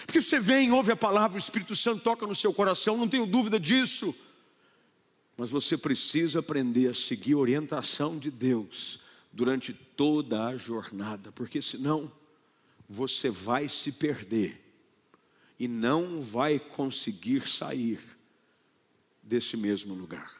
Porque 0.05 0.21
você 0.21 0.39
vem, 0.39 0.71
ouve 0.71 0.91
a 0.91 0.95
palavra, 0.95 1.37
o 1.37 1.39
Espírito 1.39 1.75
Santo 1.75 2.01
toca 2.01 2.27
no 2.27 2.35
seu 2.35 2.53
coração, 2.53 2.97
não 2.97 3.07
tenho 3.07 3.25
dúvida 3.25 3.59
disso. 3.59 4.13
Mas 5.37 5.49
você 5.49 5.77
precisa 5.77 6.39
aprender 6.39 6.89
a 6.89 6.93
seguir 6.93 7.33
a 7.33 7.37
orientação 7.37 8.17
de 8.17 8.31
Deus 8.31 8.99
durante 9.31 9.71
toda 9.71 10.47
a 10.47 10.57
jornada, 10.57 11.31
porque 11.31 11.61
senão 11.61 12.11
você 12.89 13.29
vai 13.29 13.69
se 13.69 13.91
perder 13.91 14.59
e 15.59 15.67
não 15.67 16.21
vai 16.21 16.59
conseguir 16.59 17.47
sair 17.47 17.99
desse 19.21 19.55
mesmo 19.55 19.93
lugar. 19.93 20.33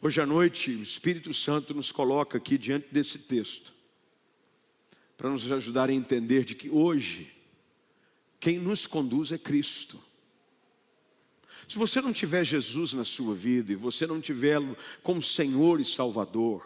Hoje 0.00 0.20
à 0.20 0.26
noite, 0.26 0.70
o 0.70 0.82
Espírito 0.82 1.32
Santo 1.34 1.74
nos 1.74 1.90
coloca 1.90 2.38
aqui 2.38 2.56
diante 2.56 2.86
desse 2.92 3.18
texto, 3.18 3.73
para 5.24 5.32
nos 5.32 5.50
ajudar 5.50 5.88
a 5.88 5.92
entender 5.94 6.44
de 6.44 6.54
que 6.54 6.68
hoje, 6.68 7.32
quem 8.38 8.58
nos 8.58 8.86
conduz 8.86 9.32
é 9.32 9.38
Cristo. 9.38 9.98
Se 11.66 11.78
você 11.78 11.98
não 12.02 12.12
tiver 12.12 12.44
Jesus 12.44 12.92
na 12.92 13.06
sua 13.06 13.34
vida 13.34 13.72
e 13.72 13.74
você 13.74 14.06
não 14.06 14.20
tiver 14.20 14.60
como 15.02 15.22
Senhor 15.22 15.80
e 15.80 15.84
Salvador, 15.84 16.62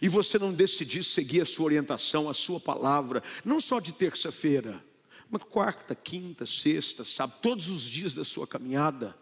e 0.00 0.08
você 0.08 0.38
não 0.38 0.54
decidir 0.54 1.02
seguir 1.02 1.40
a 1.40 1.44
sua 1.44 1.64
orientação, 1.64 2.30
a 2.30 2.32
sua 2.32 2.60
palavra, 2.60 3.24
não 3.44 3.58
só 3.58 3.80
de 3.80 3.92
terça-feira, 3.92 4.80
mas 5.28 5.42
quarta, 5.42 5.92
quinta, 5.92 6.46
sexta, 6.46 7.02
sábado, 7.04 7.40
todos 7.42 7.68
os 7.70 7.82
dias 7.82 8.14
da 8.14 8.24
sua 8.24 8.46
caminhada, 8.46 9.18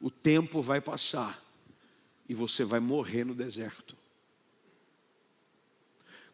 o 0.00 0.10
tempo 0.10 0.62
vai 0.62 0.80
passar 0.80 1.38
e 2.26 2.32
você 2.32 2.64
vai 2.64 2.80
morrer 2.80 3.24
no 3.24 3.34
deserto. 3.34 3.99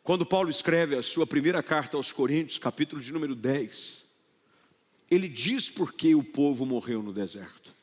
Quando 0.06 0.24
Paulo 0.24 0.48
escreve 0.48 0.96
a 0.96 1.02
sua 1.02 1.26
primeira 1.26 1.62
carta 1.62 1.98
aos 1.98 2.12
Coríntios, 2.12 2.58
capítulo 2.58 3.02
de 3.02 3.12
número 3.12 3.34
10, 3.34 4.06
ele 5.10 5.28
diz 5.28 5.68
por 5.68 5.92
que 5.92 6.14
o 6.14 6.24
povo 6.24 6.64
morreu 6.64 7.02
no 7.02 7.12
deserto 7.12 7.76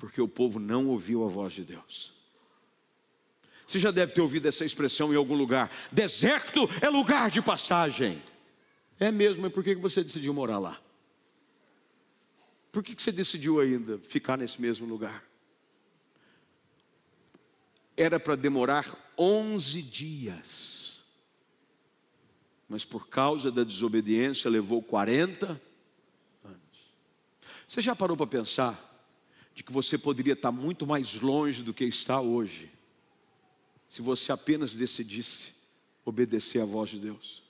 porque 0.00 0.22
o 0.22 0.26
povo 0.26 0.58
não 0.58 0.88
ouviu 0.88 1.22
a 1.26 1.28
voz 1.28 1.52
de 1.52 1.62
Deus. 1.62 2.14
Você 3.66 3.78
já 3.78 3.90
deve 3.90 4.12
ter 4.12 4.22
ouvido 4.22 4.48
essa 4.48 4.64
expressão 4.64 5.12
em 5.12 5.16
algum 5.16 5.34
lugar: 5.34 5.70
deserto 5.92 6.66
é 6.80 6.88
lugar 6.88 7.30
de 7.30 7.42
passagem. 7.42 8.20
É 8.98 9.12
mesmo, 9.12 9.42
mas 9.42 9.52
por 9.52 9.62
que 9.62 9.74
você 9.74 10.02
decidiu 10.02 10.32
morar 10.32 10.58
lá? 10.58 10.80
Por 12.72 12.82
que 12.82 12.94
você 13.00 13.12
decidiu 13.12 13.60
ainda 13.60 13.98
ficar 13.98 14.38
nesse 14.38 14.60
mesmo 14.60 14.86
lugar? 14.86 15.22
Era 17.94 18.18
para 18.18 18.36
demorar 18.36 18.86
11 19.18 19.82
dias, 19.82 20.69
mas 22.70 22.86
por 22.86 23.08
causa 23.08 23.52
da 23.52 23.64
desobediência 23.64 24.50
levou 24.50 24.82
40 24.82 25.60
anos. 26.42 26.94
Você 27.68 27.82
já 27.82 27.94
parou 27.94 28.16
para 28.16 28.26
pensar? 28.26 28.90
de 29.60 29.64
que 29.64 29.72
você 29.72 29.98
poderia 29.98 30.32
estar 30.32 30.50
muito 30.50 30.86
mais 30.86 31.16
longe 31.16 31.62
do 31.62 31.74
que 31.74 31.84
está 31.84 32.18
hoje, 32.18 32.70
se 33.86 34.00
você 34.00 34.32
apenas 34.32 34.72
decidisse 34.72 35.52
obedecer 36.02 36.62
à 36.62 36.64
voz 36.64 36.88
de 36.88 36.98
Deus. 36.98 37.42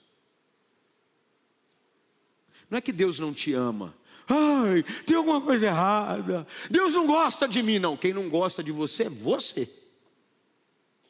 Não 2.68 2.78
é 2.78 2.80
que 2.80 2.92
Deus 2.92 3.20
não 3.20 3.32
te 3.32 3.52
ama. 3.52 3.94
Ai, 4.28 4.82
tem 5.06 5.16
alguma 5.16 5.40
coisa 5.40 5.66
errada. 5.66 6.44
Deus 6.68 6.92
não 6.92 7.06
gosta 7.06 7.46
de 7.46 7.62
mim, 7.62 7.78
não. 7.78 7.96
Quem 7.96 8.12
não 8.12 8.28
gosta 8.28 8.60
de 8.60 8.72
você 8.72 9.04
é 9.04 9.08
você. 9.08 9.72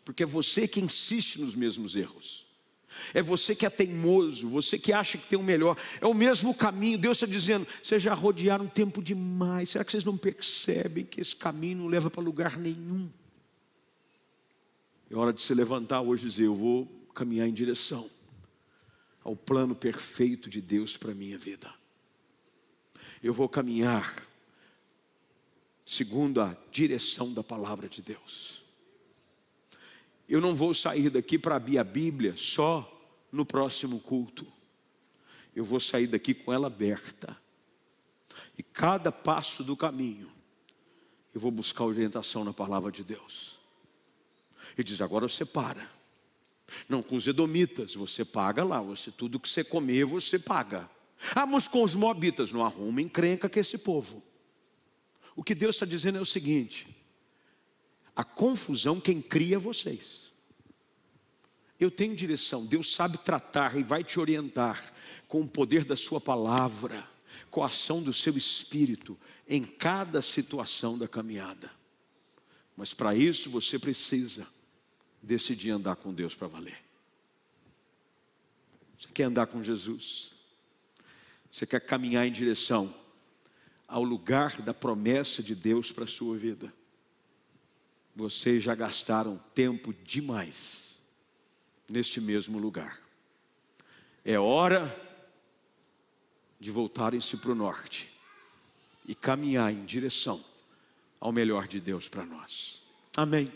Porque 0.04 0.22
é 0.22 0.26
você 0.26 0.68
que 0.68 0.80
insiste 0.80 1.40
nos 1.40 1.54
mesmos 1.54 1.96
erros. 1.96 2.46
É 3.14 3.22
você 3.22 3.54
que 3.54 3.64
é 3.64 3.70
teimoso, 3.70 4.48
você 4.48 4.78
que 4.78 4.92
acha 4.92 5.16
que 5.16 5.26
tem 5.26 5.38
o 5.38 5.42
melhor. 5.42 5.76
É 6.00 6.06
o 6.06 6.14
mesmo 6.14 6.54
caminho. 6.54 6.98
Deus 6.98 7.16
está 7.16 7.26
dizendo: 7.26 7.66
vocês 7.82 8.02
já 8.02 8.14
rodearam 8.14 8.66
tempo 8.66 9.02
demais. 9.02 9.70
Será 9.70 9.84
que 9.84 9.92
vocês 9.92 10.04
não 10.04 10.16
percebem 10.16 11.04
que 11.04 11.20
esse 11.20 11.34
caminho 11.34 11.78
não 11.78 11.86
leva 11.86 12.10
para 12.10 12.22
lugar 12.22 12.56
nenhum? 12.58 13.10
É 15.10 15.16
hora 15.16 15.32
de 15.32 15.40
se 15.40 15.54
levantar 15.54 16.00
hoje 16.00 16.26
e 16.26 16.30
dizer: 16.30 16.44
eu 16.44 16.54
vou 16.54 16.86
caminhar 17.14 17.48
em 17.48 17.52
direção 17.52 18.10
ao 19.22 19.36
plano 19.36 19.74
perfeito 19.74 20.48
de 20.48 20.60
Deus 20.60 20.96
para 20.96 21.12
a 21.12 21.14
minha 21.14 21.38
vida. 21.38 21.72
Eu 23.22 23.34
vou 23.34 23.48
caminhar 23.48 24.26
segundo 25.84 26.40
a 26.40 26.56
direção 26.70 27.32
da 27.32 27.42
palavra 27.42 27.88
de 27.88 28.00
Deus. 28.00 28.59
Eu 30.30 30.40
não 30.40 30.54
vou 30.54 30.72
sair 30.72 31.10
daqui 31.10 31.36
para 31.36 31.56
abrir 31.56 31.76
a 31.78 31.82
Bíblia 31.82 32.36
só 32.36 32.88
no 33.32 33.44
próximo 33.44 33.98
culto. 33.98 34.46
Eu 35.56 35.64
vou 35.64 35.80
sair 35.80 36.06
daqui 36.06 36.32
com 36.32 36.52
ela 36.52 36.68
aberta. 36.68 37.36
E 38.56 38.62
cada 38.62 39.10
passo 39.10 39.64
do 39.64 39.76
caminho, 39.76 40.30
eu 41.34 41.40
vou 41.40 41.50
buscar 41.50 41.84
orientação 41.84 42.44
na 42.44 42.52
palavra 42.52 42.92
de 42.92 43.02
Deus. 43.02 43.58
E 44.78 44.84
diz: 44.84 45.00
agora 45.00 45.28
você 45.28 45.44
para. 45.44 45.90
Não, 46.88 47.02
com 47.02 47.16
os 47.16 47.26
edomitas, 47.26 47.96
você 47.96 48.24
paga 48.24 48.62
lá, 48.62 48.80
você, 48.80 49.10
tudo 49.10 49.40
que 49.40 49.48
você 49.48 49.64
comer, 49.64 50.04
você 50.04 50.38
paga. 50.38 50.88
Ah, 51.34 51.44
mas 51.44 51.66
com 51.66 51.82
os 51.82 51.96
moabitas, 51.96 52.52
não 52.52 52.64
arruma 52.64 53.02
encrenca 53.02 53.48
com 53.48 53.58
esse 53.58 53.76
povo. 53.76 54.22
O 55.34 55.42
que 55.42 55.56
Deus 55.56 55.74
está 55.74 55.84
dizendo 55.84 56.18
é 56.18 56.20
o 56.20 56.26
seguinte: 56.26 56.99
a 58.20 58.24
confusão 58.24 59.00
quem 59.00 59.18
cria 59.22 59.58
vocês. 59.58 60.30
Eu 61.78 61.90
tenho 61.90 62.14
direção, 62.14 62.66
Deus 62.66 62.92
sabe 62.92 63.16
tratar 63.16 63.78
e 63.78 63.82
vai 63.82 64.04
te 64.04 64.20
orientar 64.20 64.92
com 65.26 65.40
o 65.40 65.48
poder 65.48 65.86
da 65.86 65.96
Sua 65.96 66.20
palavra, 66.20 67.08
com 67.50 67.62
a 67.62 67.66
ação 67.66 68.02
do 68.02 68.12
seu 68.12 68.36
espírito 68.36 69.18
em 69.48 69.64
cada 69.64 70.20
situação 70.20 70.98
da 70.98 71.08
caminhada. 71.08 71.70
Mas 72.76 72.92
para 72.92 73.14
isso 73.14 73.48
você 73.48 73.78
precisa 73.78 74.46
decidir 75.22 75.70
andar 75.70 75.96
com 75.96 76.12
Deus 76.12 76.34
para 76.34 76.46
valer. 76.46 76.76
Você 78.98 79.08
quer 79.14 79.22
andar 79.22 79.46
com 79.46 79.64
Jesus? 79.64 80.32
Você 81.50 81.66
quer 81.66 81.80
caminhar 81.80 82.26
em 82.26 82.32
direção 82.32 82.94
ao 83.88 84.04
lugar 84.04 84.60
da 84.60 84.74
promessa 84.74 85.42
de 85.42 85.54
Deus 85.54 85.90
para 85.90 86.04
a 86.04 86.06
sua 86.06 86.36
vida? 86.36 86.70
Vocês 88.20 88.62
já 88.62 88.74
gastaram 88.74 89.38
tempo 89.54 89.94
demais 90.04 91.00
neste 91.88 92.20
mesmo 92.20 92.58
lugar. 92.58 93.00
É 94.24 94.38
hora 94.38 94.94
de 96.60 96.70
voltarem-se 96.70 97.38
para 97.38 97.52
o 97.52 97.54
norte 97.54 98.12
e 99.08 99.14
caminhar 99.14 99.72
em 99.72 99.86
direção 99.86 100.44
ao 101.18 101.32
melhor 101.32 101.66
de 101.66 101.80
Deus 101.80 102.08
para 102.08 102.26
nós. 102.26 102.82
Amém. 103.16 103.50